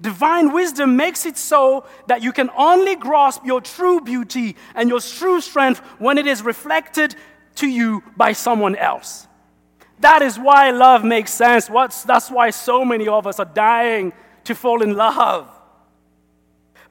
Divine 0.00 0.52
wisdom 0.52 0.96
makes 0.96 1.26
it 1.26 1.36
so 1.36 1.84
that 2.06 2.22
you 2.22 2.32
can 2.32 2.50
only 2.56 2.96
grasp 2.96 3.44
your 3.44 3.60
true 3.60 4.00
beauty 4.00 4.56
and 4.74 4.88
your 4.88 5.00
true 5.00 5.40
strength 5.40 5.80
when 5.98 6.16
it 6.16 6.26
is 6.26 6.42
reflected 6.42 7.14
to 7.56 7.68
you 7.68 8.02
by 8.16 8.32
someone 8.32 8.76
else. 8.76 9.28
That 10.00 10.22
is 10.22 10.38
why 10.38 10.70
love 10.70 11.04
makes 11.04 11.30
sense. 11.30 11.68
What's, 11.68 12.02
that's 12.04 12.30
why 12.30 12.50
so 12.50 12.84
many 12.84 13.06
of 13.06 13.26
us 13.26 13.38
are 13.38 13.44
dying 13.44 14.14
to 14.44 14.54
fall 14.54 14.82
in 14.82 14.96
love. 14.96 15.48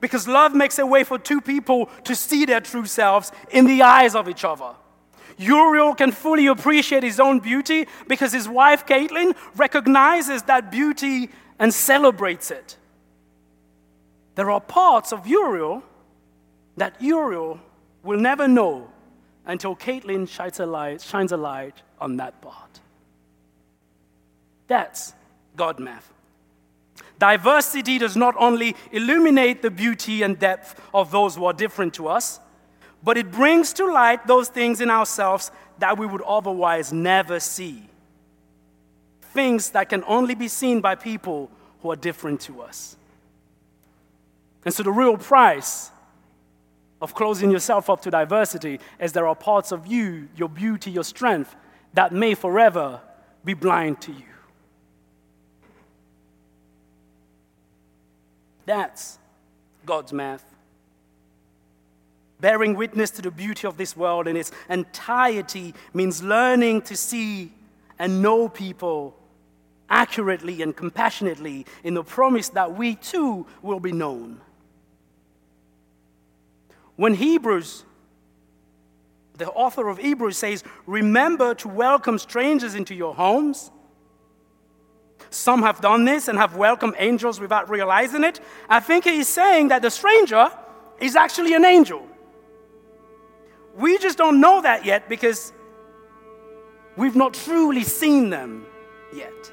Because 0.01 0.27
love 0.27 0.53
makes 0.55 0.79
a 0.79 0.85
way 0.85 1.03
for 1.03 1.19
two 1.19 1.41
people 1.41 1.87
to 2.05 2.15
see 2.15 2.45
their 2.45 2.61
true 2.61 2.85
selves 2.85 3.31
in 3.51 3.65
the 3.65 3.81
eyes 3.81 4.15
of 4.15 4.29
each 4.29 4.43
other. 4.43 4.75
Uriel 5.37 5.95
can 5.95 6.11
fully 6.11 6.47
appreciate 6.47 7.03
his 7.03 7.19
own 7.19 7.39
beauty 7.39 7.87
because 8.07 8.33
his 8.33 8.47
wife, 8.47 8.85
Caitlin, 8.85 9.35
recognizes 9.55 10.43
that 10.43 10.69
beauty 10.69 11.29
and 11.57 11.73
celebrates 11.73 12.51
it. 12.51 12.77
There 14.35 14.51
are 14.51 14.61
parts 14.61 15.11
of 15.13 15.27
Uriel 15.27 15.83
that 16.77 17.01
Uriel 17.01 17.59
will 18.03 18.19
never 18.19 18.47
know 18.47 18.89
until 19.45 19.75
Caitlin 19.75 20.27
shines 20.27 20.59
a 20.59 20.65
light, 20.65 21.01
shines 21.01 21.31
a 21.31 21.37
light 21.37 21.75
on 21.99 22.17
that 22.17 22.39
part. 22.41 22.79
That's 24.67 25.13
God 25.55 25.79
math. 25.79 26.11
Diversity 27.19 27.97
does 27.97 28.15
not 28.15 28.33
only 28.37 28.75
illuminate 28.93 29.61
the 29.61 29.69
beauty 29.69 30.23
and 30.23 30.39
depth 30.39 30.81
of 30.93 31.11
those 31.11 31.35
who 31.35 31.45
are 31.45 31.53
different 31.53 31.93
to 31.95 32.07
us, 32.07 32.39
but 33.03 33.17
it 33.17 33.29
brings 33.29 33.73
to 33.73 33.85
light 33.91 34.25
those 34.25 34.47
things 34.47 34.79
in 34.79 34.89
ourselves 34.89 35.51
that 35.79 35.97
we 35.97 36.05
would 36.05 36.21
otherwise 36.21 36.91
never 36.93 37.39
see. 37.39 37.83
Things 39.33 39.71
that 39.71 39.89
can 39.89 40.03
only 40.07 40.33
be 40.33 40.47
seen 40.47 40.79
by 40.79 40.95
people 40.95 41.51
who 41.81 41.91
are 41.91 41.95
different 41.95 42.39
to 42.41 42.61
us. 42.61 42.95
And 44.63 44.73
so, 44.73 44.83
the 44.83 44.91
real 44.91 45.17
price 45.17 45.91
of 47.01 47.13
closing 47.13 47.51
yourself 47.51 47.89
up 47.89 48.01
to 48.01 48.11
diversity 48.11 48.79
is 48.99 49.13
there 49.13 49.27
are 49.27 49.35
parts 49.35 49.71
of 49.71 49.87
you, 49.87 50.27
your 50.35 50.49
beauty, 50.49 50.91
your 50.91 51.03
strength, 51.03 51.55
that 51.93 52.11
may 52.11 52.33
forever 52.33 53.01
be 53.43 53.53
blind 53.53 54.01
to 54.01 54.11
you. 54.11 54.23
That's 58.69 59.17
God's 59.83 60.13
math. 60.13 60.43
Bearing 62.39 62.75
witness 62.75 63.09
to 63.09 63.23
the 63.23 63.31
beauty 63.31 63.65
of 63.65 63.77
this 63.77 63.97
world 63.97 64.27
in 64.27 64.37
its 64.37 64.51
entirety 64.69 65.73
means 65.91 66.21
learning 66.21 66.83
to 66.83 66.95
see 66.95 67.51
and 67.97 68.21
know 68.21 68.47
people 68.47 69.17
accurately 69.89 70.61
and 70.61 70.75
compassionately 70.75 71.65
in 71.83 71.95
the 71.95 72.03
promise 72.03 72.49
that 72.49 72.75
we 72.75 72.93
too 72.93 73.47
will 73.63 73.79
be 73.79 73.91
known. 73.91 74.39
When 76.95 77.15
Hebrews, 77.15 77.85
the 79.39 79.49
author 79.49 79.87
of 79.87 79.97
Hebrews 79.97 80.37
says, 80.37 80.63
Remember 80.85 81.55
to 81.55 81.67
welcome 81.67 82.19
strangers 82.19 82.75
into 82.75 82.93
your 82.93 83.15
homes 83.15 83.71
some 85.29 85.61
have 85.61 85.81
done 85.81 86.05
this 86.05 86.27
and 86.27 86.37
have 86.37 86.55
welcomed 86.55 86.95
angels 86.97 87.39
without 87.39 87.69
realizing 87.69 88.23
it. 88.23 88.39
I 88.67 88.79
think 88.79 89.03
he's 89.03 89.27
saying 89.27 89.67
that 89.69 89.81
the 89.81 89.91
stranger 89.91 90.51
is 90.99 91.15
actually 91.15 91.53
an 91.53 91.65
angel. 91.65 92.05
We 93.75 93.97
just 93.97 94.17
don't 94.17 94.41
know 94.41 94.61
that 94.61 94.85
yet 94.85 95.07
because 95.07 95.53
we've 96.97 97.15
not 97.15 97.33
truly 97.33 97.83
seen 97.83 98.29
them 98.29 98.65
yet. 99.13 99.51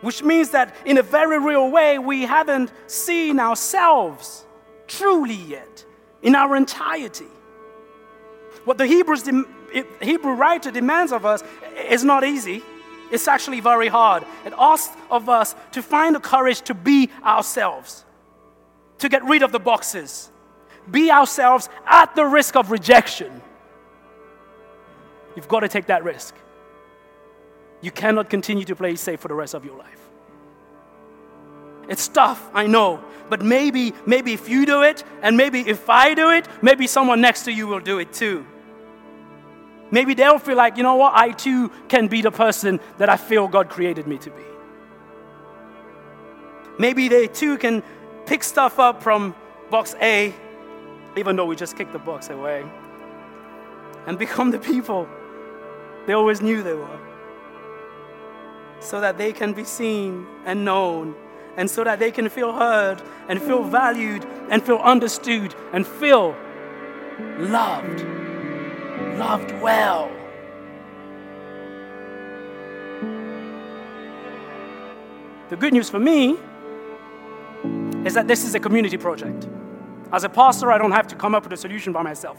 Which 0.00 0.22
means 0.22 0.50
that 0.50 0.74
in 0.84 0.98
a 0.98 1.02
very 1.02 1.38
real 1.38 1.70
way, 1.70 1.98
we 1.98 2.22
haven't 2.22 2.72
seen 2.86 3.38
ourselves 3.38 4.46
truly 4.86 5.34
yet 5.34 5.84
in 6.22 6.34
our 6.34 6.56
entirety. 6.56 7.26
What 8.64 8.78
the 8.78 8.86
Hebrews, 8.86 9.28
Hebrew 10.00 10.32
writer 10.32 10.70
demands 10.70 11.12
of 11.12 11.26
us 11.26 11.42
is 11.88 12.04
not 12.04 12.24
easy. 12.24 12.62
It's 13.10 13.28
actually 13.28 13.60
very 13.60 13.88
hard. 13.88 14.24
It 14.44 14.52
asks 14.58 14.94
of 15.10 15.28
us 15.28 15.54
to 15.72 15.82
find 15.82 16.14
the 16.14 16.20
courage 16.20 16.60
to 16.62 16.74
be 16.74 17.10
ourselves, 17.24 18.04
to 18.98 19.08
get 19.08 19.24
rid 19.24 19.42
of 19.42 19.52
the 19.52 19.58
boxes, 19.58 20.30
be 20.90 21.10
ourselves 21.10 21.68
at 21.86 22.14
the 22.14 22.24
risk 22.24 22.56
of 22.56 22.70
rejection. 22.70 23.42
You've 25.36 25.48
got 25.48 25.60
to 25.60 25.68
take 25.68 25.86
that 25.86 26.04
risk. 26.04 26.34
You 27.80 27.90
cannot 27.90 28.28
continue 28.28 28.64
to 28.64 28.74
play 28.74 28.96
safe 28.96 29.20
for 29.20 29.28
the 29.28 29.34
rest 29.34 29.54
of 29.54 29.64
your 29.64 29.76
life. 29.76 30.00
It's 31.88 32.08
tough, 32.08 32.50
I 32.52 32.66
know, 32.66 33.02
but 33.30 33.40
maybe, 33.42 33.94
maybe 34.04 34.34
if 34.34 34.48
you 34.48 34.66
do 34.66 34.82
it, 34.82 35.04
and 35.22 35.36
maybe 35.36 35.60
if 35.60 35.88
I 35.88 36.12
do 36.14 36.30
it, 36.30 36.46
maybe 36.60 36.86
someone 36.86 37.20
next 37.20 37.44
to 37.44 37.52
you 37.52 37.66
will 37.66 37.80
do 37.80 37.98
it 37.98 38.12
too. 38.12 38.46
Maybe 39.90 40.14
they'll 40.14 40.38
feel 40.38 40.56
like, 40.56 40.76
you 40.76 40.82
know 40.82 40.96
what, 40.96 41.14
I 41.14 41.32
too 41.32 41.70
can 41.88 42.08
be 42.08 42.22
the 42.22 42.30
person 42.30 42.80
that 42.98 43.08
I 43.08 43.16
feel 43.16 43.48
God 43.48 43.68
created 43.68 44.06
me 44.06 44.18
to 44.18 44.30
be. 44.30 44.42
Maybe 46.78 47.08
they 47.08 47.26
too 47.26 47.58
can 47.58 47.82
pick 48.26 48.44
stuff 48.44 48.78
up 48.78 49.02
from 49.02 49.34
box 49.70 49.94
A, 50.00 50.34
even 51.16 51.36
though 51.36 51.46
we 51.46 51.56
just 51.56 51.76
kicked 51.76 51.92
the 51.92 51.98
box 51.98 52.30
away, 52.30 52.64
and 54.06 54.18
become 54.26 54.50
the 54.50 54.58
people 54.58 55.08
they 56.06 56.12
always 56.12 56.40
knew 56.40 56.62
they 56.62 56.74
were, 56.74 57.00
so 58.80 59.00
that 59.00 59.18
they 59.18 59.32
can 59.32 59.52
be 59.52 59.64
seen 59.64 60.26
and 60.44 60.64
known 60.64 61.14
and 61.58 61.68
so 61.68 61.82
that 61.82 61.98
they 61.98 62.12
can 62.12 62.28
feel 62.28 62.52
heard 62.52 63.02
and 63.28 63.42
feel 63.42 63.64
valued 63.64 64.24
and 64.48 64.62
feel 64.62 64.78
understood 64.78 65.54
and 65.72 65.84
feel 65.84 66.36
loved, 67.36 68.00
loved 69.16 69.52
well. 69.60 70.10
The 75.48 75.56
good 75.56 75.72
news 75.72 75.88
for 75.88 75.98
me 75.98 76.36
is 78.04 78.14
that 78.14 78.28
this 78.28 78.44
is 78.44 78.54
a 78.54 78.60
community 78.60 78.98
project. 78.98 79.48
As 80.12 80.24
a 80.24 80.28
pastor, 80.28 80.70
I 80.70 80.78
don't 80.78 80.92
have 80.92 81.06
to 81.08 81.16
come 81.16 81.34
up 81.34 81.44
with 81.44 81.52
a 81.52 81.56
solution 81.56 81.92
by 81.92 82.02
myself. 82.02 82.38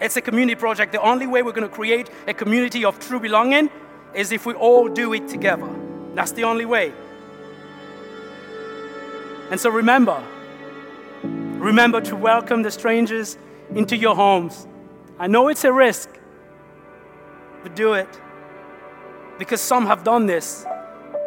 It's 0.00 0.16
a 0.16 0.20
community 0.20 0.54
project. 0.54 0.92
The 0.92 1.00
only 1.00 1.26
way 1.26 1.42
we're 1.42 1.52
going 1.52 1.68
to 1.68 1.74
create 1.74 2.10
a 2.26 2.34
community 2.34 2.84
of 2.84 2.98
true 2.98 3.20
belonging 3.20 3.70
is 4.14 4.32
if 4.32 4.46
we 4.46 4.54
all 4.54 4.88
do 4.88 5.12
it 5.12 5.28
together. 5.28 5.68
That's 6.14 6.32
the 6.32 6.44
only 6.44 6.64
way. 6.64 6.92
And 9.50 9.60
so 9.60 9.70
remember, 9.70 10.22
remember 11.22 12.00
to 12.02 12.16
welcome 12.16 12.62
the 12.62 12.70
strangers 12.70 13.36
into 13.74 13.96
your 13.96 14.14
homes. 14.14 14.66
I 15.18 15.26
know 15.26 15.48
it's 15.48 15.64
a 15.64 15.72
risk, 15.72 16.08
but 17.62 17.74
do 17.74 17.94
it. 17.94 18.08
Because 19.38 19.60
some 19.60 19.86
have 19.86 20.04
done 20.04 20.26
this 20.26 20.64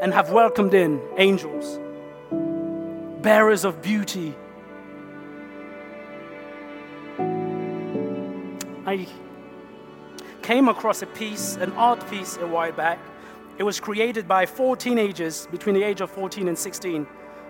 and 0.01 0.13
have 0.13 0.31
welcomed 0.31 0.73
in 0.73 1.01
angels, 1.17 1.79
bearers 3.21 3.65
of 3.65 3.81
beauty. 3.81 4.35
I 8.85 9.07
came 10.41 10.69
across 10.69 11.01
a 11.01 11.07
piece, 11.07 11.57
an 11.57 11.73
art 11.73 12.09
piece, 12.09 12.37
a 12.37 12.47
while 12.47 12.71
back. 12.71 12.99
It 13.57 13.63
was 13.63 13.79
created 13.79 14.27
by 14.27 14.45
four 14.45 14.77
teenagers 14.77 15.47
between 15.47 15.75
the 15.75 15.83
age 15.83 15.99
of 15.99 16.11
14 16.11 16.47
and 16.47 16.57
16, 16.57 17.07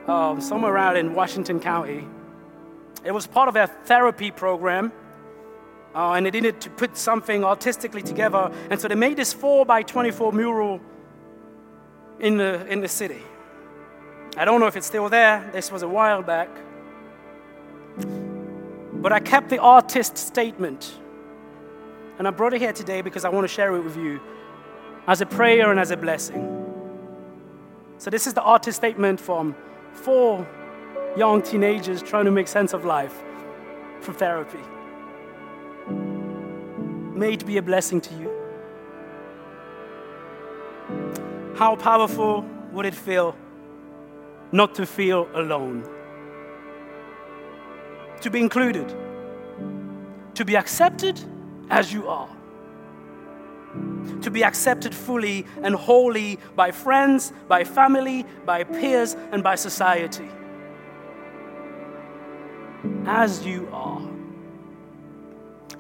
um, 0.08 0.42
somewhere 0.42 0.74
around 0.74 0.98
in 0.98 1.14
Washington 1.14 1.60
County. 1.60 2.08
It 3.08 3.14
was 3.14 3.26
part 3.26 3.48
of 3.48 3.54
their 3.54 3.68
therapy 3.68 4.32
program, 4.32 4.92
uh, 5.96 6.12
and 6.12 6.26
they 6.26 6.32
needed 6.32 6.60
to 6.60 6.70
put 6.70 6.98
something 6.98 7.46
artistically 7.46 8.02
together. 8.02 8.52
And 8.70 8.82
so 8.82 8.90
they 8.90 8.96
made 8.96 9.16
this 9.16 9.32
4 9.32 9.66
by 9.66 9.82
24 9.82 10.34
mural 10.34 10.82
in 12.20 12.36
the, 12.36 12.68
in 12.68 12.82
the 12.82 12.90
city. 12.90 13.22
I 14.36 14.44
don't 14.44 14.60
know 14.60 14.68
if 14.68 14.76
it's 14.76 14.86
still 14.86 15.08
there, 15.08 15.50
this 15.54 15.72
was 15.72 15.84
a 15.84 15.88
while 15.88 16.22
back. 16.22 16.50
But 18.92 19.14
I 19.14 19.22
kept 19.22 19.48
the 19.48 19.60
artist's 19.60 20.20
statement 20.20 20.98
and 22.20 22.28
I 22.28 22.32
brought 22.32 22.54
it 22.54 22.60
here 22.60 22.74
today 22.74 23.02
because 23.02 23.24
I 23.24 23.30
want 23.30 23.46
to 23.46 23.54
share 23.54 23.74
it 23.74 23.84
with 23.84 23.96
you 23.96 24.20
as 25.08 25.22
a 25.22 25.26
prayer 25.26 25.72
and 25.72 25.80
as 25.80 25.92
a 25.92 25.98
blessing. 25.98 26.44
So, 28.00 28.10
this 28.10 28.28
is 28.28 28.34
the 28.34 28.42
artist 28.42 28.76
statement 28.76 29.22
from 29.22 29.56
four 29.94 30.46
young 31.16 31.42
teenagers 31.42 32.02
trying 32.02 32.26
to 32.26 32.32
make 32.32 32.48
sense 32.48 32.74
of 32.74 32.86
life 32.86 33.24
for 34.02 34.14
therapy. 34.14 34.60
May 37.18 37.34
it 37.34 37.46
be 37.46 37.58
a 37.58 37.62
blessing 37.62 38.02
to 38.02 38.14
you. 38.16 38.32
How 41.56 41.76
powerful 41.76 42.46
would 42.72 42.86
it 42.86 42.94
feel 42.94 43.36
not 44.52 44.76
to 44.76 44.86
feel 44.86 45.28
alone? 45.34 45.84
To 48.22 48.30
be 48.30 48.40
included, 48.40 48.88
to 50.36 50.46
be 50.46 50.56
accepted 50.56 51.20
as 51.70 51.92
you 51.92 52.08
are. 52.08 52.30
To 54.22 54.32
be 54.32 54.44
accepted 54.44 54.94
fully 54.94 55.46
and 55.64 55.76
wholly 55.76 56.40
by 56.56 56.72
friends, 56.72 57.34
by 57.48 57.64
family, 57.64 58.26
by 58.46 58.64
peers, 58.64 59.16
and 59.32 59.44
by 59.44 59.56
society. 59.56 60.30
As 63.08 63.46
you 63.46 63.68
are. 63.72 64.02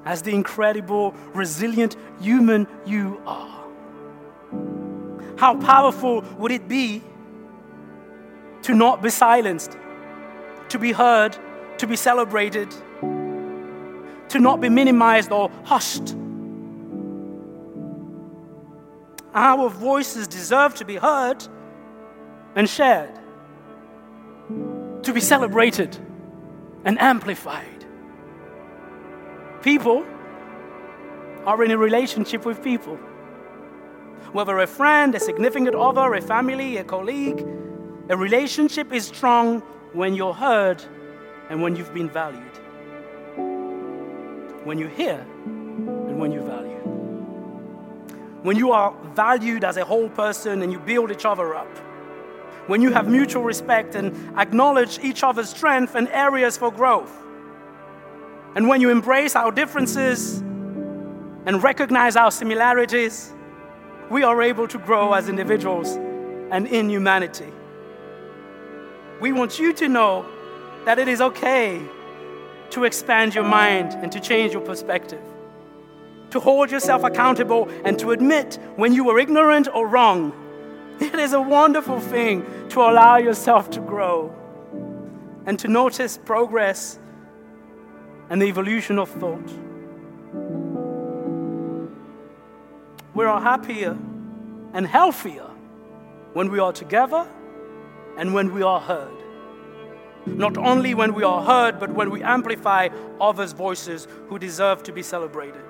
As 0.05 0.21
the 0.21 0.31
incredible, 0.31 1.13
resilient 1.33 1.95
human 2.21 2.67
you 2.85 3.21
are. 3.25 3.65
How 5.37 5.55
powerful 5.57 6.23
would 6.37 6.51
it 6.51 6.67
be 6.67 7.03
to 8.63 8.73
not 8.73 9.01
be 9.01 9.09
silenced, 9.09 9.77
to 10.69 10.79
be 10.79 10.91
heard, 10.93 11.37
to 11.77 11.87
be 11.87 11.95
celebrated? 11.95 12.73
to 14.29 14.39
not 14.39 14.61
be 14.61 14.69
minimized 14.69 15.31
or 15.31 15.49
hushed. 15.63 16.15
Our 19.33 19.69
voices 19.69 20.27
deserve 20.27 20.75
to 20.75 20.85
be 20.85 20.95
heard 20.95 21.45
and 22.55 22.69
shared, 22.69 23.13
to 25.03 25.13
be 25.13 25.19
celebrated 25.19 25.97
and 26.83 26.99
amplified. 26.99 27.85
People 29.61 30.05
are 31.45 31.63
in 31.63 31.71
a 31.71 31.77
relationship 31.77 32.45
with 32.45 32.63
people. 32.63 32.95
Whether 34.31 34.59
a 34.59 34.67
friend, 34.67 35.15
a 35.15 35.19
significant 35.19 35.75
other, 35.75 36.13
a 36.13 36.21
family, 36.21 36.77
a 36.77 36.83
colleague, 36.83 37.45
a 38.09 38.17
relationship 38.17 38.93
is 38.93 39.05
strong 39.05 39.61
when 39.93 40.13
you're 40.13 40.33
heard 40.33 40.83
and 41.49 41.61
when 41.61 41.75
you've 41.75 41.93
been 41.93 42.09
valued 42.09 42.57
when 44.67 44.77
you 44.77 44.87
hear 44.87 45.25
and 45.45 46.19
when 46.19 46.29
you 46.29 46.41
value. 46.41 46.75
When 48.43 48.57
you 48.57 48.73
are 48.73 48.93
valued 49.15 49.63
as 49.63 49.77
a 49.77 49.85
whole 49.85 50.09
person 50.09 50.61
and 50.61 50.73
you 50.73 50.79
build 50.79 51.09
each 51.09 51.23
other 51.23 51.55
up. 51.55 51.73
When 52.67 52.81
you 52.81 52.91
have 52.91 53.07
mutual 53.07 53.43
respect 53.43 53.95
and 53.95 54.37
acknowledge 54.37 54.99
each 54.99 55.23
other's 55.23 55.49
strength 55.49 55.95
and 55.95 56.07
areas 56.09 56.57
for 56.57 56.71
growth. 56.71 57.11
And 58.55 58.67
when 58.67 58.81
you 58.81 58.89
embrace 58.89 59.35
our 59.35 59.51
differences 59.51 60.39
and 61.45 61.63
recognize 61.63 62.15
our 62.15 62.31
similarities, 62.31 63.33
we 64.09 64.23
are 64.23 64.41
able 64.41 64.67
to 64.67 64.77
grow 64.77 65.13
as 65.13 65.29
individuals 65.29 65.95
and 66.51 66.67
in 66.67 66.89
humanity. 66.89 67.51
We 69.21 69.31
want 69.31 69.59
you 69.59 69.73
to 69.73 69.87
know 69.87 70.25
that 70.85 70.99
it 70.99 71.07
is 71.07 71.21
okay 71.21 71.81
to 72.69 72.83
expand 72.83 73.33
your 73.33 73.43
mind 73.43 73.93
and 73.93 74.11
to 74.11 74.19
change 74.19 74.53
your 74.53 74.61
perspective, 74.61 75.21
to 76.31 76.39
hold 76.39 76.69
yourself 76.69 77.03
accountable 77.03 77.69
and 77.85 77.97
to 77.99 78.11
admit 78.11 78.59
when 78.75 78.93
you 78.93 79.03
were 79.03 79.19
ignorant 79.19 79.67
or 79.73 79.87
wrong. 79.87 80.33
It 81.01 81.15
is 81.15 81.33
a 81.33 81.41
wonderful 81.41 81.99
thing 81.99 82.45
to 82.69 82.81
allow 82.81 83.17
yourself 83.17 83.69
to 83.71 83.79
grow 83.79 84.33
and 85.45 85.59
to 85.59 85.67
notice 85.67 86.17
progress 86.17 86.97
and 88.29 88.41
the 88.41 88.45
evolution 88.47 88.97
of 88.99 89.09
thought. 89.09 89.49
We 93.13 93.25
are 93.25 93.41
happier 93.41 93.97
and 94.73 94.87
healthier 94.87 95.49
when 96.33 96.49
we 96.49 96.59
are 96.59 96.73
together 96.73 97.27
and 98.17 98.33
when 98.33 98.53
we 98.53 98.63
are 98.63 98.79
heard 98.79 99.17
not 100.35 100.57
only 100.57 100.93
when 100.93 101.13
we 101.13 101.23
are 101.23 101.41
heard, 101.43 101.79
but 101.79 101.89
when 101.91 102.09
we 102.09 102.21
amplify 102.21 102.89
others' 103.21 103.53
voices 103.53 104.07
who 104.27 104.37
deserve 104.37 104.83
to 104.83 104.91
be 104.91 105.01
celebrated. 105.01 105.63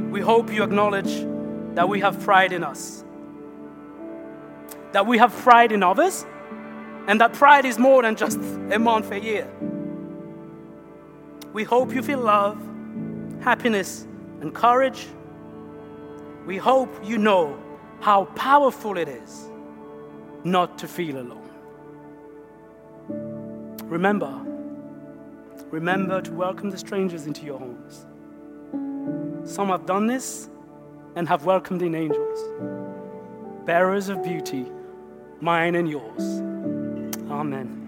We 0.00 0.20
hope 0.20 0.52
you 0.52 0.62
acknowledge 0.62 1.26
that 1.74 1.88
we 1.88 2.00
have 2.00 2.20
pride 2.20 2.52
in 2.52 2.62
us, 2.62 3.04
that 4.92 5.06
we 5.06 5.18
have 5.18 5.32
pride 5.32 5.72
in 5.72 5.82
others, 5.82 6.24
and 7.06 7.20
that 7.20 7.32
pride 7.32 7.64
is 7.64 7.78
more 7.78 8.02
than 8.02 8.16
just 8.16 8.38
a 8.70 8.78
month, 8.78 9.10
a 9.10 9.20
year. 9.20 9.50
We 11.52 11.64
hope 11.64 11.92
you 11.92 12.02
feel 12.02 12.20
love, 12.20 12.58
happiness, 13.40 14.06
and 14.40 14.54
courage. 14.54 15.06
We 16.46 16.56
hope 16.56 16.94
you 17.04 17.18
know 17.18 17.58
how 18.00 18.26
powerful 18.36 18.96
it 18.96 19.08
is 19.08 19.48
not 20.44 20.78
to 20.78 20.88
feel 20.88 21.18
alone. 21.18 21.50
Remember, 23.84 24.40
remember 25.70 26.20
to 26.22 26.32
welcome 26.32 26.70
the 26.70 26.78
strangers 26.78 27.26
into 27.26 27.44
your 27.44 27.58
homes. 27.58 28.06
Some 29.44 29.68
have 29.68 29.86
done 29.86 30.06
this 30.06 30.48
and 31.16 31.28
have 31.28 31.44
welcomed 31.44 31.82
in 31.82 31.94
angels, 31.94 32.38
bearers 33.64 34.08
of 34.08 34.22
beauty, 34.22 34.66
mine 35.40 35.74
and 35.74 35.88
yours. 35.88 36.40
Amen. 37.30 37.83